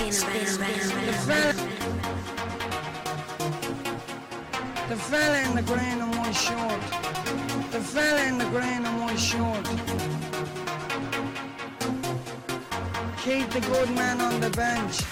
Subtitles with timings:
[0.00, 0.16] The
[4.96, 6.80] fella, in the green and white short.
[7.70, 9.64] The fella in the green and white short.
[13.18, 15.02] Keep the good man on the bench.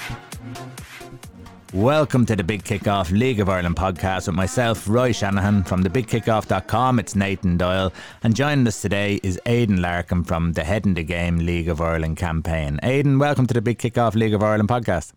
[1.74, 6.98] Welcome to the Big Kickoff League of Ireland podcast with myself, Roy Shanahan from thebigkickoff.com.
[6.98, 7.92] It's Nathan Doyle,
[8.22, 11.82] and joining us today is Aidan Larkin from the Head in the Game League of
[11.82, 12.80] Ireland campaign.
[12.82, 15.12] Aidan, welcome to the Big Kickoff League of Ireland podcast.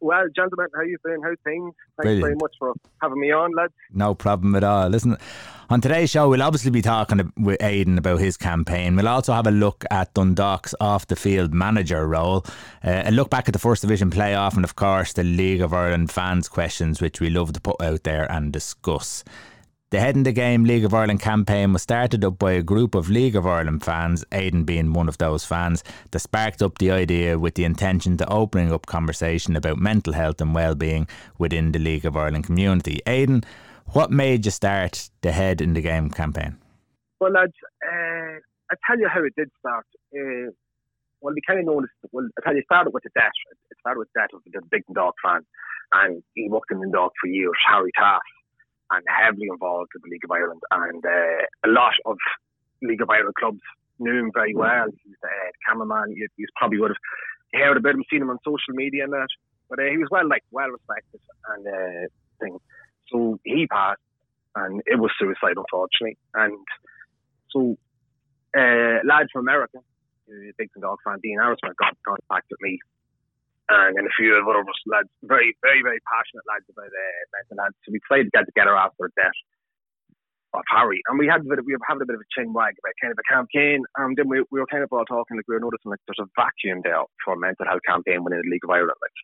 [0.00, 1.20] Well, gentlemen, how you doing?
[1.22, 1.72] How's things?
[1.96, 2.22] Thanks Brilliant.
[2.24, 3.72] very much for having me on, lads.
[3.92, 4.88] No problem at all.
[4.88, 5.16] Listen,
[5.68, 8.94] on today's show, we'll obviously be talking with Aidan about his campaign.
[8.94, 12.44] We'll also have a look at Dundalk's off the field manager role,
[12.84, 15.72] uh, a look back at the First Division playoff, and of course, the League of
[15.72, 19.24] Ireland fans' questions, which we love to put out there and discuss.
[19.90, 22.94] The Head in the Game League of Ireland campaign was started up by a group
[22.94, 26.90] of League of Ireland fans, Aidan being one of those fans, that sparked up the
[26.90, 31.06] idea with the intention to opening up conversation about mental health and well-being
[31.38, 33.00] within the League of Ireland community.
[33.06, 33.44] Aidan,
[33.92, 36.58] what made you start the Head in the Game campaign?
[37.20, 37.52] Well, lads,
[37.84, 38.38] uh,
[38.70, 39.86] I'll tell you how it did start.
[40.14, 40.52] Uh,
[41.20, 43.32] well, we kind of noticed, well, I'll tell you, it started with the death.
[43.70, 45.40] It started with the death of the big dog fan.
[45.92, 48.20] And he worked in the dog for years, Harry Taff,
[48.90, 50.62] and heavily involved with the League of Ireland.
[50.70, 52.18] And uh, a lot of
[52.82, 53.60] League of Ireland clubs
[53.98, 54.86] knew him very well.
[54.86, 56.12] He was the uh, cameraman.
[56.14, 57.04] You, you probably would have
[57.54, 59.28] heard about him, seen him on social media and that.
[59.70, 62.06] But uh, he was well liked, well respected, and uh,
[62.40, 62.58] thing.
[63.10, 64.00] So he passed,
[64.54, 66.18] and it was suicide, unfortunately.
[66.34, 66.58] And
[67.50, 67.76] so,
[68.56, 72.78] uh, lad from America, uh, big dog fan, Dean Harrison, got in contact with me,
[73.68, 77.62] and then a few of other lads, very, very, very passionate lads about uh, mental
[77.62, 77.78] health.
[77.86, 79.38] So we decided to get together after death
[80.54, 82.30] of Harry, and we had a bit of, we were having a bit of a
[82.34, 85.04] chin wag about kind of a campaign, and then we, we were kind of all
[85.06, 88.24] talking like we were noticing like there's a vacuum there for a mental health campaign
[88.24, 89.14] within the League of Ireland, like.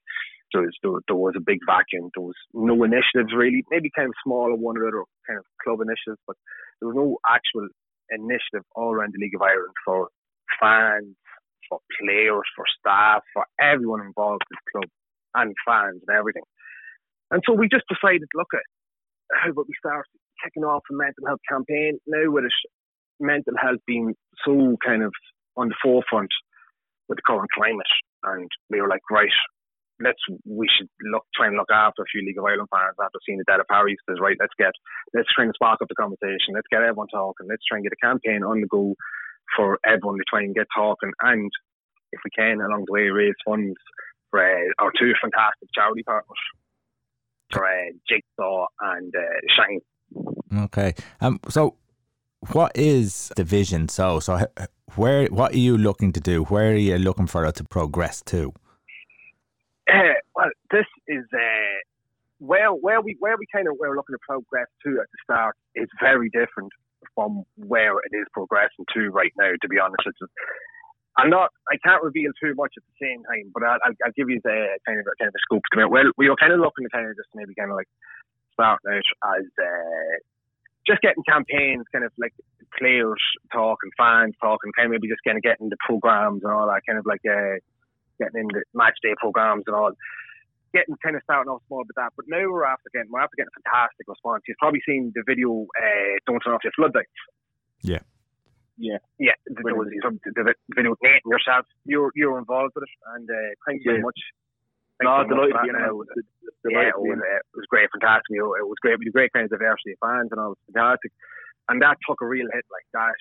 [0.52, 2.10] There was, there, there was a big vacuum.
[2.14, 5.80] There was no initiatives really, maybe kind of smaller one or other kind of club
[5.80, 6.36] initiatives, but
[6.80, 7.68] there was no actual
[8.10, 10.08] initiative all around the League of Ireland for
[10.60, 11.16] fans,
[11.68, 14.90] for players, for staff, for everyone involved in the club
[15.34, 16.44] and fans and everything.
[17.30, 18.66] And so we just decided, look at
[19.32, 20.04] how about we start
[20.44, 22.52] kicking off a mental health campaign now with it,
[23.20, 24.14] mental health being
[24.44, 25.12] so kind of
[25.56, 26.30] on the forefront
[27.08, 27.86] with the current climate.
[28.24, 29.32] And we were like, right,
[30.02, 33.18] let's we should look try and look after a few League of Ireland fans after
[33.24, 33.96] seeing the death of Harry.
[34.08, 34.74] Says right, let's get
[35.14, 36.54] let's try and spark up the conversation.
[36.54, 37.46] Let's get everyone talking.
[37.48, 38.94] Let's try and get a campaign on the go
[39.56, 41.12] for everyone to try and get talking.
[41.22, 41.50] And
[42.12, 43.76] if we can, along the way, raise funds
[44.30, 46.42] for uh, our two fantastic charity partners,
[47.52, 49.80] for uh, Jigsaw and uh, Shine.
[50.64, 50.94] Okay.
[51.20, 51.40] Um.
[51.48, 51.76] So,
[52.52, 53.88] what is the vision?
[53.88, 54.40] So, so
[54.96, 55.26] where?
[55.26, 56.44] What are you looking to do?
[56.44, 58.52] Where are you looking for it to progress to?
[60.34, 61.76] Well, this is uh,
[62.38, 65.56] where where we where we kind of we're looking to progress to at the start
[65.74, 66.72] is very different
[67.14, 69.52] from where it is progressing to right now.
[69.60, 70.18] To be honest, it's
[71.16, 71.50] I'm not.
[71.68, 74.80] I can't reveal too much at the same time, but I'll, I'll, give you the
[74.86, 75.62] kind of kind of a scope.
[75.76, 77.88] Well, we were kind of looking to kind of just maybe kind of like
[78.54, 80.14] start out as uh,
[80.86, 82.32] just getting campaigns, kind of like
[82.78, 83.20] players
[83.52, 86.52] talk and fans talk, and kind of maybe just kind of getting the programs and
[86.52, 87.22] all that, kind of like.
[87.28, 87.60] Uh,
[88.22, 89.92] getting in the match day programs and all,
[90.72, 92.12] getting kind of starting off small with that.
[92.16, 94.46] But now we're after getting we're after getting a fantastic response.
[94.46, 97.10] You've probably seen the video uh, "Don't Turn Off Your Floodlights."
[97.82, 98.04] Yeah.
[98.78, 99.36] Yeah, yeah.
[99.46, 101.66] The, there the, the video with Nate and yourself.
[101.84, 104.08] You're you're involved with it, and uh, thanks very Yeah.
[104.08, 104.20] much.
[105.02, 105.94] No, Thanks delighted much to be for in It it.
[105.94, 106.08] was-
[106.62, 107.26] Delighted yeah, it was, it.
[107.26, 108.30] uh, it was great, fantastic.
[108.30, 108.98] You know, It was great.
[109.02, 110.54] We had a great kind of diversity of fans, and all.
[110.54, 111.10] Was fantastic.
[111.68, 113.18] And that took a real hit like that.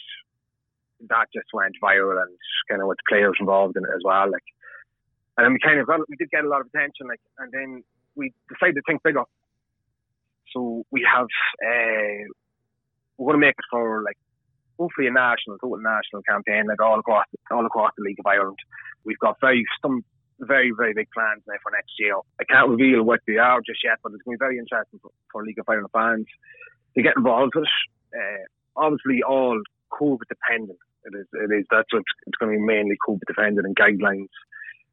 [1.10, 2.32] That just went viral, and
[2.70, 4.30] kind of with the players involved in it as well.
[4.32, 4.46] Like,
[5.38, 7.08] and we kind of we did get a lot of attention.
[7.08, 7.84] Like, and then
[8.16, 9.24] we decided to think bigger.
[10.54, 11.28] So we have,
[11.64, 12.28] uh,
[13.18, 14.18] we're going to make it for like
[14.78, 18.58] hopefully a national, total national campaign, like all across, all across the League of Ireland.
[19.06, 20.04] We've got very some
[20.40, 22.16] very, very big plans now for next year.
[22.40, 25.00] I can't reveal what they are just yet, but it's going to be very interesting
[25.00, 26.26] for, for League of Ireland fans
[26.96, 28.18] to get involved with it.
[28.18, 28.44] Uh,
[28.76, 29.62] obviously, all
[29.94, 30.80] COVID dependent.
[31.06, 31.66] It is, it is.
[31.72, 34.34] That's what it's going to be mainly COVID dependent and guidelines.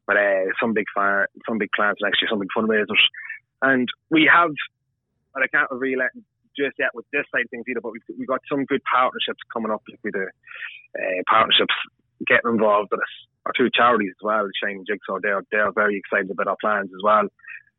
[0.09, 3.03] But uh, some big fire, some big plans next year, some big fundraisers,
[3.61, 4.49] and we have.
[5.33, 6.09] But I can't reveal it
[6.57, 7.81] just yet with this side of things either.
[7.85, 10.25] But we've, we've got some good partnerships coming up with the
[10.97, 11.77] uh, partnerships
[12.25, 13.15] getting involved with us
[13.45, 16.89] our two charities as well, Shine and Jigsaw, they're, they're very excited about our plans
[16.93, 17.27] as well.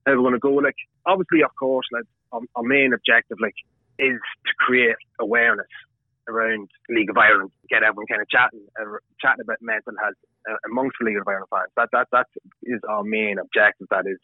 [0.07, 0.77] How we're going to go, like,
[1.07, 3.55] obviously, of course, like, our, our main objective, like,
[3.99, 5.71] is to create awareness
[6.29, 10.17] around League of Ireland, get everyone kind of chatting, uh, chatting about mental health
[10.67, 11.71] amongst the League of Ireland fans.
[11.77, 12.27] That that that
[12.63, 13.87] is our main objective.
[13.91, 14.19] That is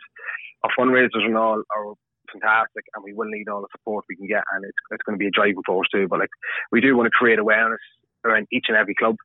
[0.64, 1.94] our fundraisers and all are
[2.32, 5.18] fantastic, and we will need all the support we can get, and it's it's going
[5.18, 6.08] to be a driving force too.
[6.08, 6.34] But like
[6.72, 7.80] we do want to create awareness
[8.24, 9.16] around each and every club.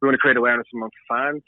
[0.00, 1.42] We want to create awareness amongst fans.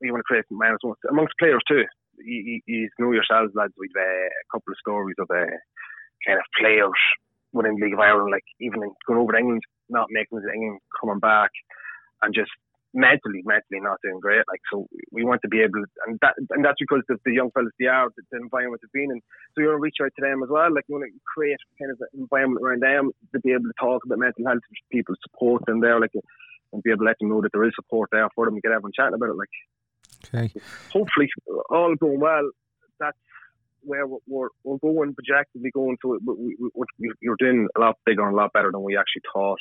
[0.00, 1.84] We want to create awareness amongst, amongst players too.
[2.18, 3.72] You, you, you know yourselves, lads.
[3.78, 5.58] We've uh, a couple of stories of uh,
[6.26, 6.98] kind of players
[7.52, 10.80] within League of Ireland, like even going over to England, not making it to England,
[11.00, 11.50] coming back,
[12.22, 12.50] and just
[12.94, 14.44] mentally, mentally not doing great.
[14.48, 17.34] Like so, we want to be able, to, and that and that's because the, the
[17.34, 19.20] young fellas they are, the, the environment they've been in.
[19.52, 20.72] So you want to reach out to them as well.
[20.72, 23.74] Like you want to create kind of an environment around them to be able to
[23.78, 26.14] talk about mental health, people support them there, like,
[26.72, 28.62] and be able to let them know that there is support there for them and
[28.62, 29.36] get everyone chatting about it.
[29.36, 29.54] Like,
[30.32, 30.60] okay,
[30.92, 31.28] hopefully
[31.68, 32.50] all going well.
[33.00, 33.18] That's
[33.82, 36.22] where we're, we're, we're going projectively going to it.
[36.24, 39.58] We, we, you're doing a lot bigger and a lot better than we actually thought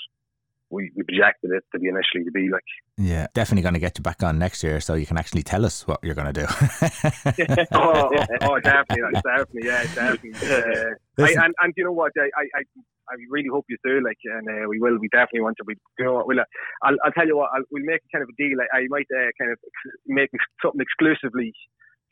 [0.73, 2.63] we, we projected it to be initially to be like.
[2.97, 5.65] Yeah, definitely going to get you back on next year so you can actually tell
[5.65, 6.47] us what you're going to do.
[7.71, 10.33] oh, oh, oh, definitely, definitely, yeah, definitely.
[10.33, 12.63] Uh, I, and, and you know what, I, I,
[13.09, 14.97] I really hope you do, like, and uh, we will.
[14.99, 15.63] We definitely want to.
[15.65, 16.49] We, you know what, we'll, uh,
[16.83, 18.57] I'll, I'll tell you what, I'll, we'll make kind of a deal.
[18.59, 19.59] I, I might uh, kind of
[20.07, 20.29] make
[20.61, 21.53] something exclusively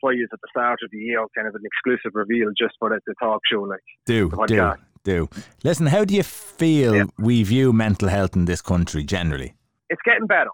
[0.00, 2.90] for you at the start of the year, kind of an exclusive reveal just for
[2.90, 3.80] the, the talk show, like.
[4.06, 5.28] Do do do.
[5.64, 7.04] Listen, how do you feel yeah.
[7.18, 9.54] we view mental health in this country generally?
[9.90, 10.50] It's getting better.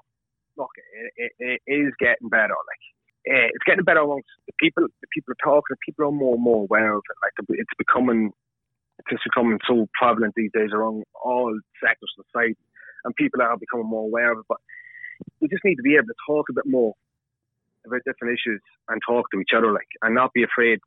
[0.56, 2.54] Look, it, it, it is getting better.
[2.66, 2.84] Like
[3.28, 4.86] uh, it's getting better amongst the people.
[5.00, 5.76] The people are talking.
[5.76, 7.16] The People are more and more aware of it.
[7.22, 8.32] Like it's becoming,
[8.98, 11.52] it's becoming so prevalent these days around all
[11.82, 12.56] sectors of society,
[13.04, 14.44] and people are becoming more aware of it.
[14.48, 14.58] But
[15.40, 16.94] we just need to be able to talk a bit more
[17.86, 20.78] about different issues and talk to each other, like, and not be afraid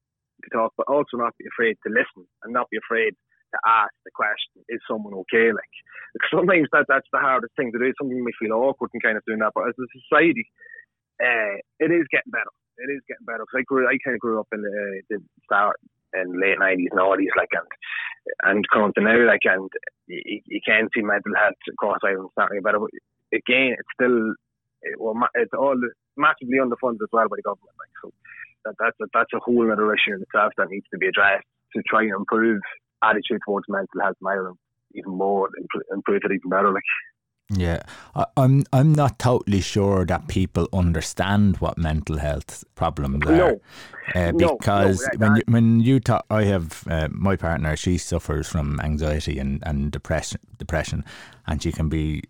[0.43, 3.13] to talk, but also not be afraid to listen and not be afraid
[3.51, 5.51] to ask the question, is someone okay?
[5.51, 5.75] Like,
[6.31, 7.93] sometimes that that's the hardest thing to do.
[7.99, 10.47] Something we feel awkward and kind of doing that, but as a society,
[11.19, 12.51] uh, it is getting better.
[12.77, 15.17] It is getting better because I grew, I kind of grew up in the, the
[15.45, 15.77] start
[16.13, 17.67] in late nineties and nineties, like, and
[18.43, 19.69] and coming to now, like, and
[20.07, 22.79] you, you can see mental health across Ireland starting better.
[22.79, 22.91] But
[23.33, 24.33] again, it's still
[24.81, 25.79] it, well, it's all
[26.17, 27.77] massively underfunded as well by the government.
[27.77, 28.11] Like, so
[28.65, 31.47] that, that's a, that's a whole other issue in itself that needs to be addressed
[31.75, 32.61] to try and improve
[33.03, 34.57] attitude towards mental health in Ireland
[34.93, 35.49] even more,
[35.93, 36.71] improved it even better.
[36.71, 36.83] Like.
[37.53, 37.81] Yeah,
[38.37, 43.35] I'm I'm not totally sure that people understand what mental health problems are.
[43.35, 43.61] No,
[44.15, 47.75] uh, because no, no, when you, when you talk, I have uh, my partner.
[47.75, 51.03] She suffers from anxiety and, and depression, depression,
[51.45, 52.23] and she can be,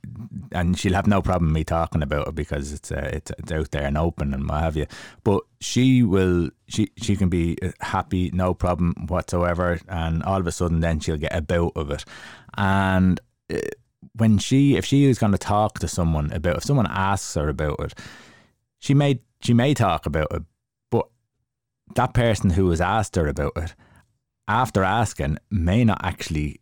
[0.51, 3.69] and she'll have no problem me talking about it because it's uh, it's, it's out
[3.71, 4.87] there and open and what have you.
[5.23, 10.47] But she will, she she can be uh, happy, no problem whatsoever, and all of
[10.47, 12.05] a sudden then she'll get a bout of it,
[12.57, 13.19] and
[13.53, 13.59] uh,
[14.13, 17.49] when she if she is going to talk to someone about if someone asks her
[17.49, 17.93] about it,
[18.79, 20.43] she may she may talk about it,
[20.89, 21.07] but
[21.95, 23.75] that person who has asked her about it,
[24.47, 26.59] after asking, may not actually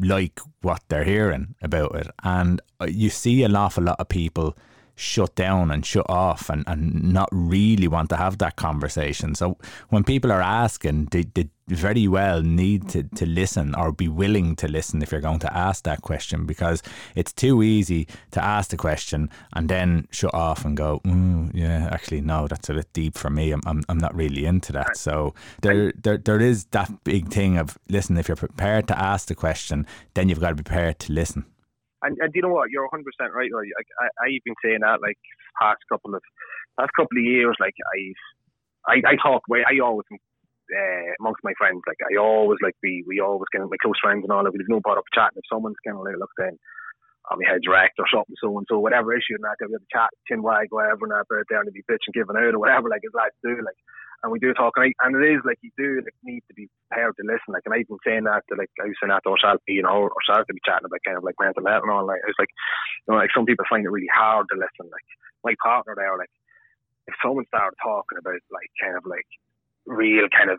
[0.00, 4.56] like what they're hearing about it, and uh, you see an awful lot of people
[4.96, 9.34] shut down and shut off and, and not really want to have that conversation.
[9.34, 9.58] So
[9.90, 14.54] when people are asking, they, they very well need to, to listen or be willing
[14.56, 16.82] to listen if you're going to ask that question because
[17.14, 21.88] it's too easy to ask the question and then shut off and go, mm, yeah,
[21.90, 23.50] actually, no, that's a bit deep for me.
[23.50, 24.96] I'm, I'm, I'm not really into that.
[24.96, 29.26] So there, there, there is that big thing of, listen, if you're prepared to ask
[29.26, 31.46] the question, then you've got to be prepared to listen
[32.02, 32.70] and, and you know what?
[32.70, 33.50] You're 100 percent right.
[33.52, 33.66] Like,
[34.00, 35.18] I, I, I've been saying that like
[35.60, 36.22] past couple of
[36.78, 37.56] past couple of years.
[37.58, 39.64] Like I've I, I talk way.
[39.66, 40.06] I always
[40.72, 41.82] uh, amongst my friends.
[41.86, 44.44] Like I always like be we always kind of my close friends and all.
[44.44, 45.38] Like we've no bother chatting.
[45.38, 46.58] If someone's kind of like look then.
[47.26, 49.82] I'm my head's wrecked or something, so and so, whatever issue, and that, we have
[49.82, 52.86] a chat, chin wag, whatever, and that, down to be bitching, giving out, or whatever,
[52.86, 53.74] like, his lads do, like,
[54.22, 56.54] and we do talk, and, I, and it is like you do like need to
[56.54, 57.52] be prepared to listen.
[57.52, 59.82] Like, and I've been saying that to like I was saying that to ourselves, you
[59.82, 62.06] know, or ourselves to be chatting about kind of like mental health and all.
[62.06, 62.50] Like, it's like,
[63.06, 64.88] you know, like some people find it really hard to listen.
[64.88, 65.08] Like
[65.44, 66.32] my partner there, like
[67.06, 69.28] if someone started talking about like kind of like
[69.86, 70.58] real kind of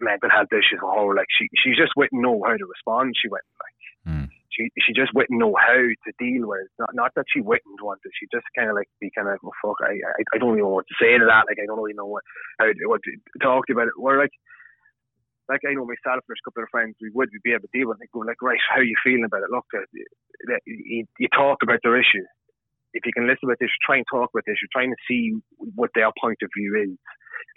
[0.00, 3.14] mental health issues or like she she just wouldn't know how to respond.
[3.20, 3.80] She went like.
[4.14, 6.70] Mm she she just wouldn't know how to deal with.
[6.78, 8.10] Not not that she wouldn't want to.
[8.14, 9.82] She just kind of like be kind of well, fuck.
[9.82, 11.46] I, I I don't even know what to say to that.
[11.50, 12.22] Like I don't really know what
[12.58, 13.12] how to, what to
[13.42, 13.98] talk about it.
[13.98, 14.34] We're like
[15.48, 17.88] like I know myself there's a couple of friends we would be able to deal
[17.90, 18.10] with it.
[18.14, 19.50] Go like right, how are you feeling about it?
[19.50, 19.84] Look, uh,
[20.66, 22.24] you, you talk about their issue.
[22.94, 24.62] If you can listen about this, try and talk about this.
[24.62, 25.34] You're trying to see
[25.74, 26.94] what their point of view is.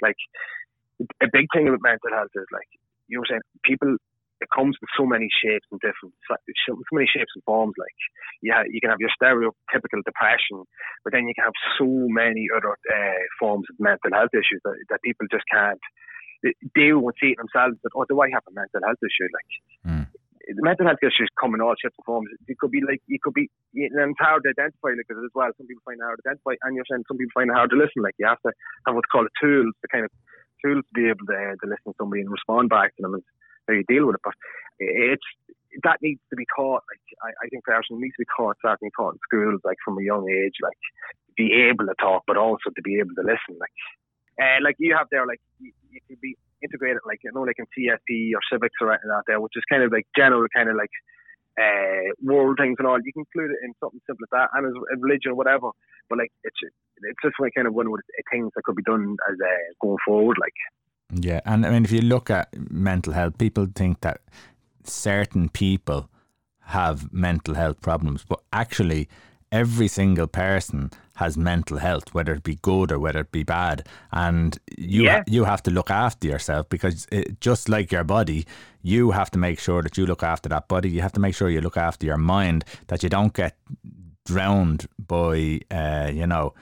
[0.01, 0.17] Like
[0.99, 2.67] a big thing about mental health is like
[3.07, 3.97] you were saying, people
[4.39, 7.73] it comes in so many shapes and different, so many shapes and forms.
[7.77, 7.97] Like,
[8.41, 10.61] yeah, you can have your stereotypical depression,
[11.03, 14.77] but then you can have so many other uh, forms of mental health issues that,
[14.89, 15.81] that people just can't
[16.75, 17.81] deal with see it themselves.
[17.81, 19.25] But oh, do I have a mental health issue?
[19.33, 19.51] Like,
[19.89, 20.05] mm.
[20.45, 22.29] the mental health issues come in all shapes and forms.
[22.45, 25.49] It could be like, you could be, and it's hard to identify like as well.
[25.57, 27.73] Some people find it hard to identify, and you're saying some people find it hard
[27.73, 28.05] to listen.
[28.05, 28.53] Like, you have to
[28.85, 30.13] have what's called tools to kind of
[30.63, 33.13] tools to be able to, uh, to listen to somebody and respond back to them.
[33.15, 33.23] And,
[33.67, 34.21] how you deal with it.
[34.23, 34.33] But
[34.79, 35.27] it's
[35.83, 36.83] that needs to be taught.
[36.87, 39.99] Like I, I think personally needs to be taught, certainly taught in schools, like from
[39.99, 40.77] a young age, like
[41.35, 43.59] be able to talk, but also to be able to listen.
[43.59, 43.75] Like,
[44.41, 45.71] uh, like you have there, like you,
[46.07, 49.27] could be integrated, like you know, like in CSP or civics or anything like that
[49.27, 50.93] there, which is kind of like general, kind of like
[51.59, 52.99] uh, world things and all.
[53.01, 55.69] You can include it in something simple as that, and as a religion, or whatever.
[56.09, 58.83] But like it's it's just like kind of one of the things that could be
[58.83, 60.53] done as uh, going forward, like.
[61.13, 64.19] Yeah, and I mean, if you look at mental health, people think that
[64.83, 66.09] certain people
[66.65, 69.07] have mental health problems, but actually,
[69.51, 73.87] every single person has mental health, whether it be good or whether it be bad,
[74.11, 75.23] and you yeah.
[75.27, 78.45] you have to look after yourself because it, just like your body,
[78.81, 80.89] you have to make sure that you look after that body.
[80.89, 83.57] You have to make sure you look after your mind, that you don't get
[84.25, 86.53] drowned by, uh, you know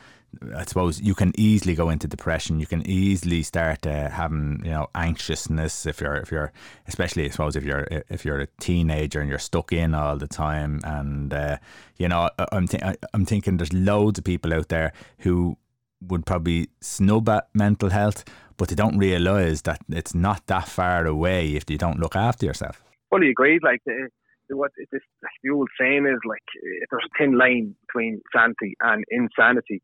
[0.56, 2.60] I suppose you can easily go into depression.
[2.60, 6.52] You can easily start uh, having you know anxiousness if you're if you're
[6.88, 10.28] especially I suppose if you're if you're a teenager and you're stuck in all the
[10.28, 10.82] time.
[10.84, 11.58] And uh,
[11.98, 15.58] you know I'm th- I'm thinking there's loads of people out there who
[16.02, 18.24] would probably snub at mental health,
[18.58, 22.46] but they don't realise that it's not that far away if you don't look after
[22.46, 22.84] yourself.
[23.10, 23.64] Fully agreed.
[23.64, 24.10] Like the,
[24.50, 25.02] what this
[25.44, 26.44] the old saying is like
[26.90, 29.82] there's a thin line between sanity and insanity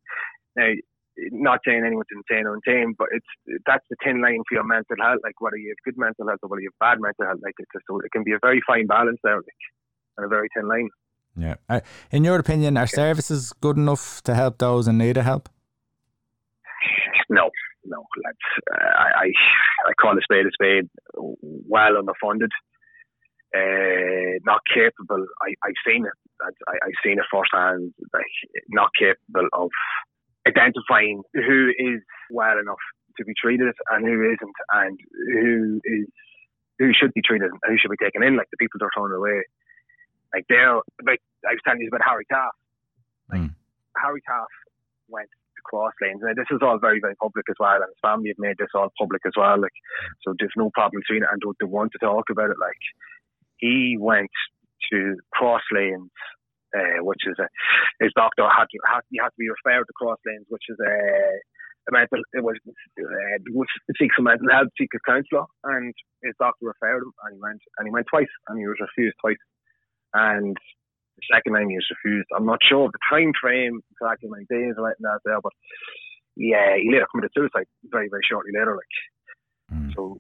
[0.56, 0.72] now,
[1.32, 4.96] not saying anyone's insane or insane, but it's that's the thin line for your mental
[5.02, 5.20] health.
[5.24, 7.56] Like whether you have good mental health or whether you have bad mental health, like
[7.60, 9.64] it's just, it can be a very fine balance there, like,
[10.18, 10.90] and a very thin line.
[11.36, 11.56] Yeah.
[11.70, 11.82] Uh,
[12.12, 15.50] in your opinion, are services good enough to help those in need of help?
[17.30, 17.50] No,
[17.86, 18.38] no, lads.
[18.74, 19.32] Uh, I, I
[19.88, 20.90] I call a spade a spade.
[21.14, 22.52] Well underfunded,
[23.56, 25.26] uh, not capable.
[25.42, 26.14] I I've seen it.
[26.68, 27.94] I, I've seen it firsthand.
[28.14, 28.26] Like
[28.70, 29.70] not capable of
[30.48, 32.82] identifying who is well enough
[33.18, 35.00] to be treated and who isn't, and
[35.34, 36.08] who is
[36.80, 38.38] who should be treated and who should be taken in.
[38.38, 39.44] Like the people that are thrown away,
[40.34, 40.82] like they're.
[41.06, 42.56] Like I was telling you about Harry Taff.
[43.30, 43.54] Like mm.
[43.98, 44.50] Harry Taff
[45.10, 47.76] went to cross lanes, and this is all very very public as well.
[47.76, 49.60] And his family have made this all public as well.
[49.60, 49.76] Like
[50.24, 52.58] so, there's no problem between it, and they want to talk about it.
[52.60, 52.82] Like
[53.58, 54.32] he went
[54.92, 56.10] to cross lanes
[56.76, 57.48] uh, which is a,
[58.00, 60.78] his doctor had to had, he had to be referred to Cross Lanes, which is
[60.80, 60.96] a,
[61.88, 66.36] a mental it was uh, which seeks a mental health seek a counsellor, and his
[66.40, 69.42] doctor referred him, and he went and he went twice, and he was refused twice,
[70.14, 70.56] and
[71.18, 72.30] the second time he was refused.
[72.36, 75.54] I'm not sure of the time frame exactly many days or anything out there, but
[76.36, 78.96] yeah, he later committed suicide very very shortly later, like
[79.74, 79.94] mm.
[79.96, 80.20] so.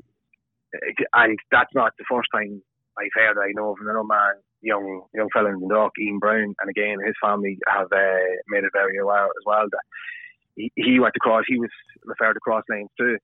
[1.11, 2.63] And that's not the first time
[2.97, 3.35] I've heard.
[3.37, 7.15] I know of another man young young fella in Dundalk, Ian Brown, and again his
[7.21, 9.85] family have uh, made it very aware as well that
[10.55, 11.43] he, he went across.
[11.47, 11.71] He was
[12.05, 13.17] referred across lanes too,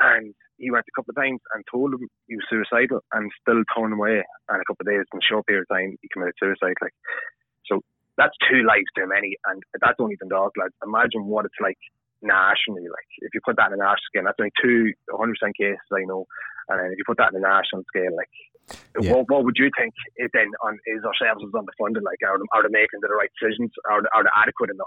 [0.00, 3.62] and he went a couple of times and told him he was suicidal, and still
[3.74, 4.22] turned away.
[4.48, 6.78] And a couple of days in a short period of time, he committed suicide.
[6.80, 6.94] Like
[7.66, 7.80] so,
[8.16, 10.74] that's two lives too many, and that's only Dundalk lads.
[10.82, 11.78] Imagine what it's like
[12.22, 12.86] nationally.
[12.88, 16.04] Like if you put that in a national scale, that's only two 100% cases I
[16.06, 16.26] know,
[16.68, 18.30] and if you put that in a national scale, like
[19.00, 19.12] yeah.
[19.12, 19.94] what, what would you think
[20.32, 22.02] then on is our services underfunded?
[22.02, 23.70] Like are, are they making the right decisions?
[23.90, 24.86] Are, are they adequate enough?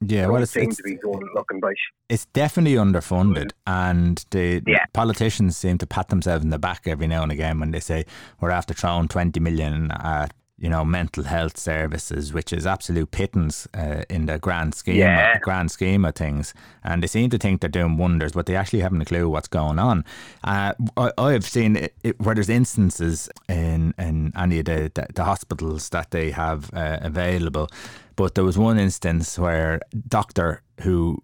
[0.00, 1.72] Yeah, well, it seems to be going looking by.
[2.08, 4.84] It's definitely underfunded, and the yeah.
[4.92, 8.04] politicians seem to pat themselves in the back every now and again when they say
[8.40, 13.68] we're after throwing twenty million at you know, mental health services, which is absolute pittance
[13.74, 15.38] uh, in the grand scheme, yeah.
[15.38, 16.52] grand scheme of things.
[16.82, 19.46] And they seem to think they're doing wonders, but they actually haven't a clue what's
[19.46, 20.04] going on.
[20.42, 25.06] Uh, I, have seen it, it, where there's instances in, in any of the, the,
[25.14, 27.68] the hospitals that they have uh, available,
[28.16, 31.22] but there was one instance where a doctor who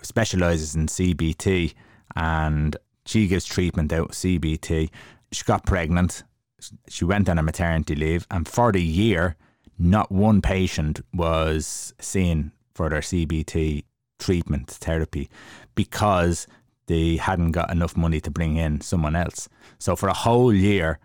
[0.00, 1.74] specialises in CBT
[2.16, 4.88] and she gives treatment out CBT.
[5.30, 6.22] She got pregnant
[6.88, 9.36] she went on a maternity leave, and for the year,
[9.78, 13.84] not one patient was seen for their CBT
[14.18, 15.28] treatment therapy
[15.74, 16.46] because
[16.86, 19.48] they hadn't got enough money to bring in someone else.
[19.78, 20.98] So for a whole year,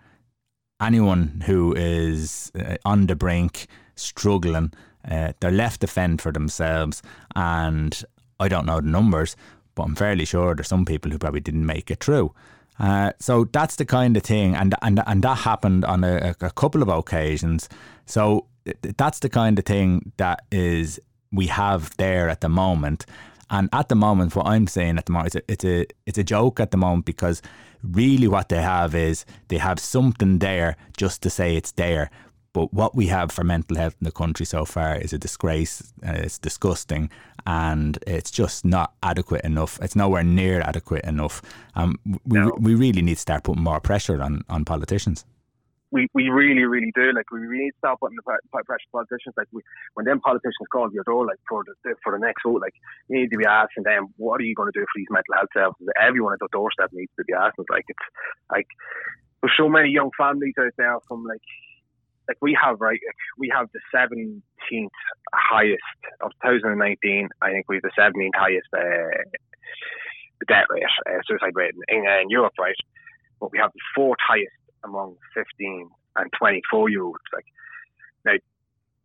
[0.81, 4.73] anyone who is uh, on the brink, struggling,
[5.09, 7.01] uh, they're left to fend for themselves.
[7.35, 8.03] And
[8.39, 9.35] I don't know the numbers,
[9.75, 12.33] but I'm fairly sure there's some people who probably didn't make it through.
[12.79, 16.51] Uh, so that's the kind of thing, and and and that happened on a, a
[16.51, 17.69] couple of occasions.
[18.05, 18.45] So
[18.97, 20.99] that's the kind of thing that is
[21.31, 23.05] we have there at the moment.
[23.49, 26.17] And at the moment, what I'm saying at the moment, it's a, it's a it's
[26.17, 27.41] a joke at the moment because
[27.83, 32.09] really what they have is they have something there just to say it's there.
[32.53, 35.93] But what we have for mental health in the country so far is a disgrace.
[36.05, 37.09] Uh, it's disgusting,
[37.45, 39.79] and it's just not adequate enough.
[39.81, 41.41] It's nowhere near adequate enough.
[41.75, 42.51] Um, we No.
[42.59, 45.25] we really need to start putting more pressure on on politicians.
[45.89, 47.13] we, we really, really do.
[47.15, 49.35] Like, we really need to stop putting the pre- pre- pressure on politicians.
[49.37, 49.61] Like, we,
[49.93, 51.73] when them politicians call your door, like, for the
[52.03, 52.73] for the next vote, like,
[53.07, 55.33] you need to be asking them, what are you going to do for these mental
[55.37, 55.87] health services?
[56.07, 57.65] Everyone at the doorstep needs to be asking.
[57.69, 58.07] Like, it's
[58.51, 58.67] like
[59.41, 61.47] there's so many young families out there from like.
[62.27, 62.99] Like we have right,
[63.37, 64.91] we have the seventeenth
[65.33, 65.81] highest
[66.21, 67.29] of 2019.
[67.41, 69.37] I think we have the seventeenth highest uh,
[70.47, 72.75] death rate, uh, suicide rate in, in, in Europe, right?
[73.39, 74.53] But we have the fourth highest
[74.83, 77.23] among 15 and 24 year olds.
[77.33, 77.45] Like,
[78.25, 78.33] now,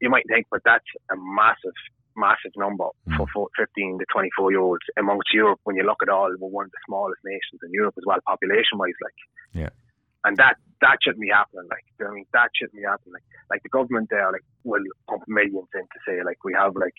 [0.00, 1.76] you might think, but that's a massive,
[2.16, 5.60] massive number for for 15 to 24 year olds amongst Europe.
[5.64, 8.18] When you look at all, we're one of the smallest nations in Europe as well,
[8.26, 8.98] population wise.
[9.02, 9.14] Like,
[9.54, 9.70] Yeah.
[10.24, 11.66] And that that shouldn't be happening.
[11.70, 13.14] Like, you know I mean, that shouldn't be happening.
[13.14, 16.74] Like, like the government there, like, will pump millions in to say, like, we have
[16.74, 16.94] like,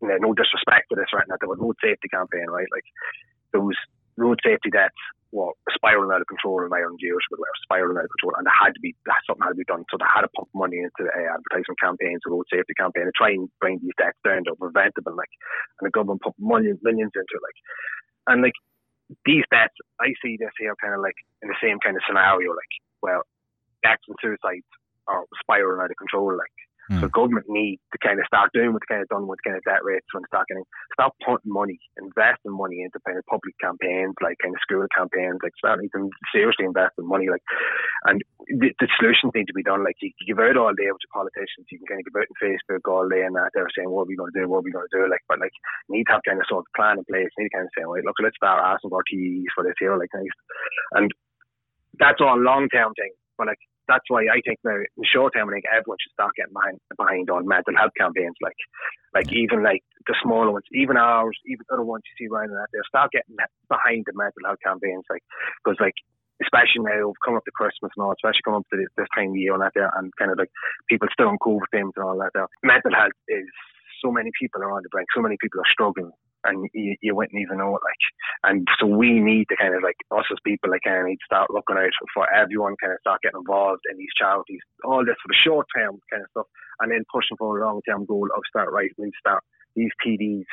[0.00, 1.36] you know, no disrespect to this right now.
[1.40, 2.68] There was road safety campaign, right?
[2.72, 2.88] Like,
[3.52, 3.76] those
[4.16, 4.96] road safety deaths
[5.34, 8.46] were spiraling out of control in Ireland years ago, were spiraling out of control, and
[8.46, 9.82] there had to be that something had to be done.
[9.90, 13.14] So they had to pump money into uh, advertising campaigns, a road safety campaign, to
[13.18, 15.18] try and bring these deaths down to preventable.
[15.18, 15.32] Like,
[15.80, 17.42] and the government pumped millions, millions into it.
[17.42, 17.58] Like,
[18.30, 18.54] and like
[19.24, 22.50] these deaths, I see this here kind of like in the same kind of scenario.
[22.50, 23.22] Like, well,
[23.82, 24.66] deaths and suicides
[25.06, 26.36] are spiraling out of control.
[26.36, 26.52] Like.
[26.90, 27.00] Mm.
[27.00, 29.64] So government need to kind of start doing what's kind of done with kind of
[29.64, 34.12] debt rates when start getting stop putting money, investing money into kind of public campaigns
[34.20, 37.44] like kind of school campaigns, like starting to seriously invest in money, like
[38.04, 38.20] and
[38.60, 39.80] the, the solutions need to be done.
[39.80, 42.28] Like you give out all day with your politicians, you can kind of give out
[42.28, 44.60] on Facebook all day and that they're saying what are we going to do, what
[44.60, 45.54] are we going to do, like but like
[45.88, 47.32] you need to have kind of sort of plan in place.
[47.36, 49.78] You need to kind of say, right, look, let's start asking for TEs for this
[49.80, 51.08] here, like and
[51.98, 55.34] that's all long term thing, but like that's why I think now in the short
[55.34, 58.56] term, I think everyone should start getting behind, behind on mental health campaigns, like,
[59.14, 62.68] like even like the smaller ones, even ours, even other ones you see around that
[62.72, 63.36] there, start getting
[63.68, 65.22] behind the mental health campaigns, like,
[65.62, 65.94] because like,
[66.42, 69.30] especially now coming up to Christmas and all, especially coming up to this, this time
[69.30, 70.50] of year and that there, and kind of like
[70.88, 72.48] people still on COVID things and all that there.
[72.62, 73.46] Mental health is
[74.02, 76.10] so many people are on the brink, so many people are struggling
[76.44, 77.84] and you, you wouldn't even know it.
[77.84, 78.04] Like,
[78.44, 81.20] and so we need to kind of like us as people, like, kind of need
[81.20, 85.04] to start looking out for everyone, kind of start getting involved in these charities, all
[85.04, 86.48] this for the short term kind of stuff,
[86.80, 88.90] and then pushing for a long term goal of start right.
[88.98, 89.42] We need to start
[89.74, 90.46] these TDs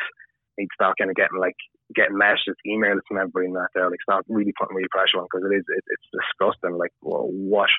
[0.57, 1.57] need to start kind of getting like
[1.95, 5.27] getting messages, emails from everybody and that there, like start really putting real pressure on
[5.27, 6.77] because it is it, it's disgusting.
[6.77, 7.69] Like, well, what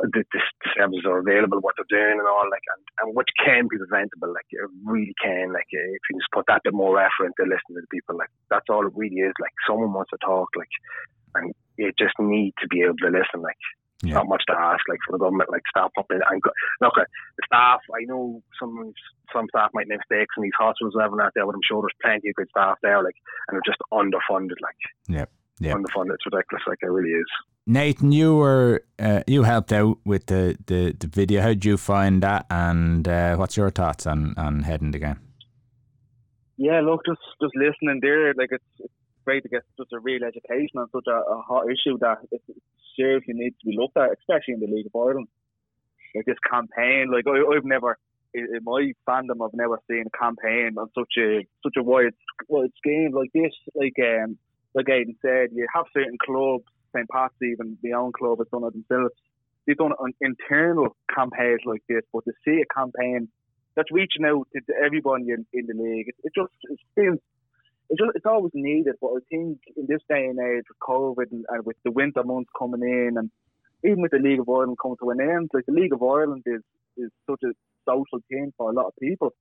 [0.00, 0.40] Uh, the, the
[0.78, 4.30] services are available, what they're doing, and all like, and, and which can be preventable.
[4.32, 5.52] Like, it really can.
[5.52, 8.16] Like, uh, if you just put that bit more effort into listening to the people,
[8.16, 9.34] like that's all it really is.
[9.40, 10.70] Like, someone wants to talk, like,
[11.34, 13.42] and you just need to be able to listen.
[13.42, 13.58] Like,
[14.02, 14.14] Yeah.
[14.22, 14.82] not much to ask.
[14.88, 17.02] Like for the government, like stop up and, and go, look uh,
[17.36, 17.80] the staff.
[17.90, 18.94] I know some
[19.34, 21.98] some staff might make mistakes in these hospitals, and out there, but I'm sure there's
[22.02, 23.02] plenty of good staff there.
[23.02, 24.62] Like, and they're just underfunded.
[24.62, 25.30] Like, Yep.
[25.60, 25.76] Yep.
[25.76, 26.14] underfunded.
[26.14, 26.62] It's ridiculous.
[26.66, 27.26] Like, it really is.
[27.66, 31.42] Nathan, you were uh, you helped out with the, the, the video.
[31.42, 32.46] How did you find that?
[32.50, 35.20] And uh, what's your thoughts on, on Head in the Game?
[36.58, 38.92] yeah, look, just just listening there, like it's, it's
[39.24, 42.42] great to get just a real education on such a, a hot issue that it
[42.98, 45.28] seriously needs to be looked at, especially in the League of Ireland.
[46.16, 47.96] Like this campaign, like I, I've never
[48.34, 52.18] in, in my fandom, I've never seen a campaign on such a such a wide
[52.48, 53.54] wide scheme like this.
[53.74, 54.36] Like um,
[54.78, 56.64] like said, you have certain clubs,
[56.94, 57.08] St.
[57.08, 59.14] Pat's even the own club has done it themselves.
[59.66, 63.28] They've done an internal campaigns like this, but to see a campaign
[63.76, 66.08] that's reaching out to, to everybody in, in the league.
[66.08, 67.18] It, it just it seems
[67.90, 68.94] it's just, it's always needed.
[69.00, 72.22] But I think in this day and age with COVID and, and with the winter
[72.24, 73.30] months coming in, and
[73.84, 76.42] even with the League of Ireland coming to an end, like the League of Ireland
[76.46, 76.62] is
[76.96, 77.52] is such a
[77.86, 79.34] social thing for a lot of people.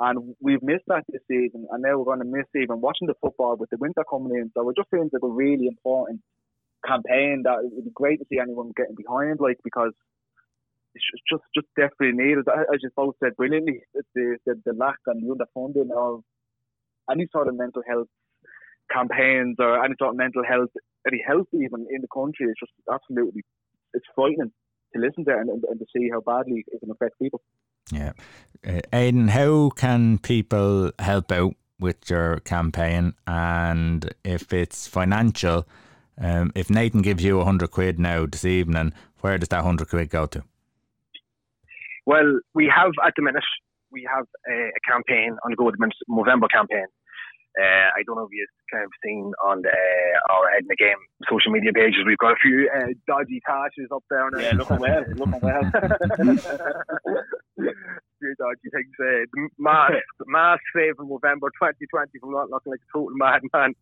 [0.00, 3.14] And we've missed that this season, and now we're going to miss even watching the
[3.20, 4.50] football with the winter coming in.
[4.54, 6.20] So it just seems like a really important
[6.84, 9.92] campaign that it would be great to see anyone getting behind, like because
[10.94, 12.44] it's just just definitely needed.
[12.48, 14.02] As you both said brilliantly, the
[14.44, 16.22] the, the lack and the underfunding of
[17.10, 18.08] any sort of mental health
[18.92, 20.70] campaigns or any sort of mental health,
[21.06, 23.42] any health even in the country is just absolutely
[23.94, 24.52] it's frightening
[24.92, 27.40] to listen to and, and, and to see how badly it can affect people.
[27.90, 28.12] Yeah.
[28.66, 33.14] Uh, Aidan, how can people help out with your campaign?
[33.26, 35.66] And if it's financial,
[36.16, 39.88] Um, if Nathan gives you a hundred quid now this evening, where does that hundred
[39.88, 40.44] quid go to?
[42.06, 43.42] Well, we have at the minute
[43.90, 46.86] we have a, a campaign on the Go the Movember campaign.
[47.60, 50.68] Uh, I don't know if you've kind of seen on the, uh, our Head in
[50.68, 50.96] the Game
[51.30, 52.04] social media pages.
[52.06, 54.28] We've got a few uh, dodgy tashes up there.
[54.30, 54.38] Now.
[54.38, 55.62] Yeah, looking well, looking well.
[58.24, 58.96] few dodgy things.
[58.98, 63.76] Uh, mask, mask save in Movember 2020 from not looking like a total madman.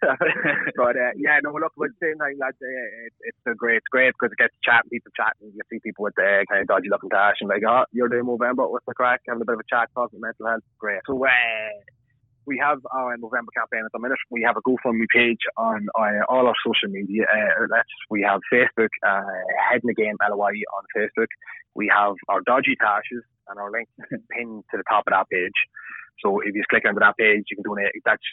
[0.78, 3.82] but uh, yeah, no, look, at the same time, lads, uh, it, it's a great,
[3.82, 5.50] it's great because it gets chatting, people chatting.
[5.50, 8.24] You see people with the kind of dodgy looking tash and like, oh, you're doing
[8.24, 9.20] Movember, what's the crack?
[9.26, 10.62] Having a bit of a chat, talking mental health.
[10.78, 11.02] Great.
[11.06, 11.74] So, uh,
[12.48, 14.18] we have our Movember campaign at the minute.
[14.30, 17.24] We have a GoFundMe page on uh, all our social media
[17.60, 17.92] outlets.
[18.08, 19.20] We have Facebook, uh,
[19.68, 21.28] Head in the Game LOI on Facebook.
[21.74, 23.88] We have our Dodgy Tashes and our link
[24.32, 25.58] pinned to the top of that page.
[26.24, 27.92] So if you click onto that page, you can donate.
[28.04, 28.24] That's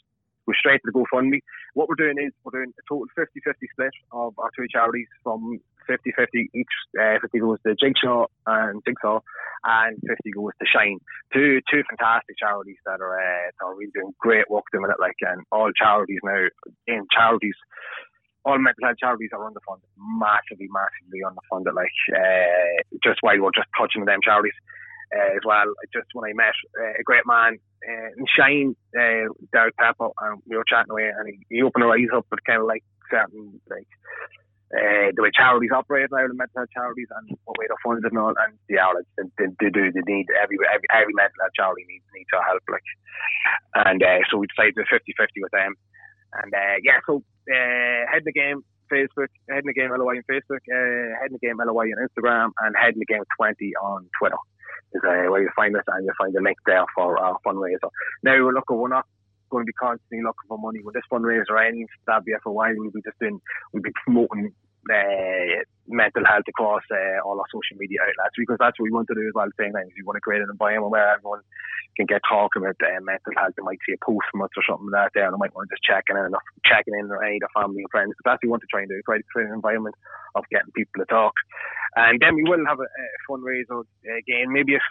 [0.47, 1.41] go straight to the GoFundMe.
[1.73, 3.27] What we're doing is we're doing a total 50-50
[3.71, 6.67] split of our two charities from 50-50 each.
[6.99, 9.19] Uh, 50 goes to Jigsaw and Jigsaw,
[9.63, 10.99] and 50 goes to Shine.
[11.33, 14.99] Two two fantastic charities that are uh, that are really doing great work doing it.
[14.99, 16.47] Like and all charities now
[16.87, 17.55] in charities.
[18.45, 21.73] All mental health charities are underfunded, massively, massively underfunded.
[21.73, 24.53] Like uh, just while we're just touching them charities,
[25.13, 25.65] uh, as well.
[25.93, 30.41] Just when I met uh, a great man uh, in Shine, uh, Derek Pepper, and
[30.47, 32.83] we were chatting away, and he, he opened our eyes up with kind of like
[33.09, 33.87] certain like
[34.73, 38.09] uh, the way charities operate now, the mental health charities, and what way they're funded
[38.09, 38.33] and all.
[38.33, 39.05] And yeah, like,
[39.37, 42.63] they, they do, they need every every every mental health charity needs needs our help,
[42.69, 42.89] like.
[43.85, 45.77] And uh, so we decided to 50-50 with them,
[46.41, 48.65] and uh, yeah, so uh, head in the game.
[48.85, 52.05] Facebook, Head in the Game LOI on Facebook, uh, Head in the Game LOI on
[52.05, 54.37] Instagram, and Head in the Game 20 on Twitter
[54.93, 57.89] is uh, where you find us and you find the link there for our fundraiser.
[58.23, 59.05] Now, look, we're not
[59.49, 60.79] going to be constantly looking for money.
[60.83, 62.73] When this fundraiser ends, that'll be for a while.
[62.75, 63.39] We'll be just doing,
[63.73, 64.53] we'll be promoting
[64.89, 69.07] uh, mental health across uh, all our social media outlets because that's what we want
[69.09, 69.49] to do as well.
[69.57, 71.41] Saying that we want to create an environment where everyone
[71.97, 73.53] can get talking about uh, mental health.
[73.55, 75.55] They might see a post from us or something like that there, and they might
[75.55, 78.13] want to just check in and checking in or any of their family and friends.
[78.17, 79.95] But that's what we want to try and do: to create an environment
[80.35, 81.33] of getting people to talk.
[81.95, 84.51] And then we will have a, a fundraiser again.
[84.51, 84.85] Maybe if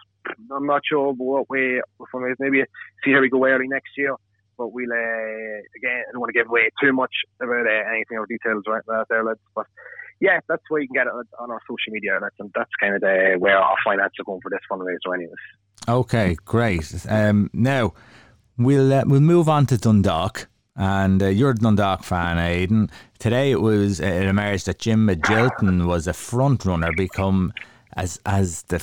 [0.51, 2.41] I'm not sure what way fundraiser.
[2.41, 2.65] Maybe
[3.05, 4.17] see how we go early next year
[4.57, 8.19] but we'll uh, again I don't want to give away too much about uh, anything
[8.19, 9.41] or details right there, lads.
[9.55, 9.67] But
[10.21, 13.01] yeah, that's where you can get it on our social media, and that's kind of
[13.01, 15.35] the, where our finances are going for this fundraiser, anyways.
[15.89, 17.07] Okay, great.
[17.09, 17.93] Um, now
[18.57, 20.49] we'll uh, we'll move on to Dundalk.
[20.77, 22.91] And uh, you're a Dundalk fan, Aidan.
[23.21, 27.53] Today it was uh, it emerged that Jim Magilton was a front runner, become
[27.97, 28.79] as as the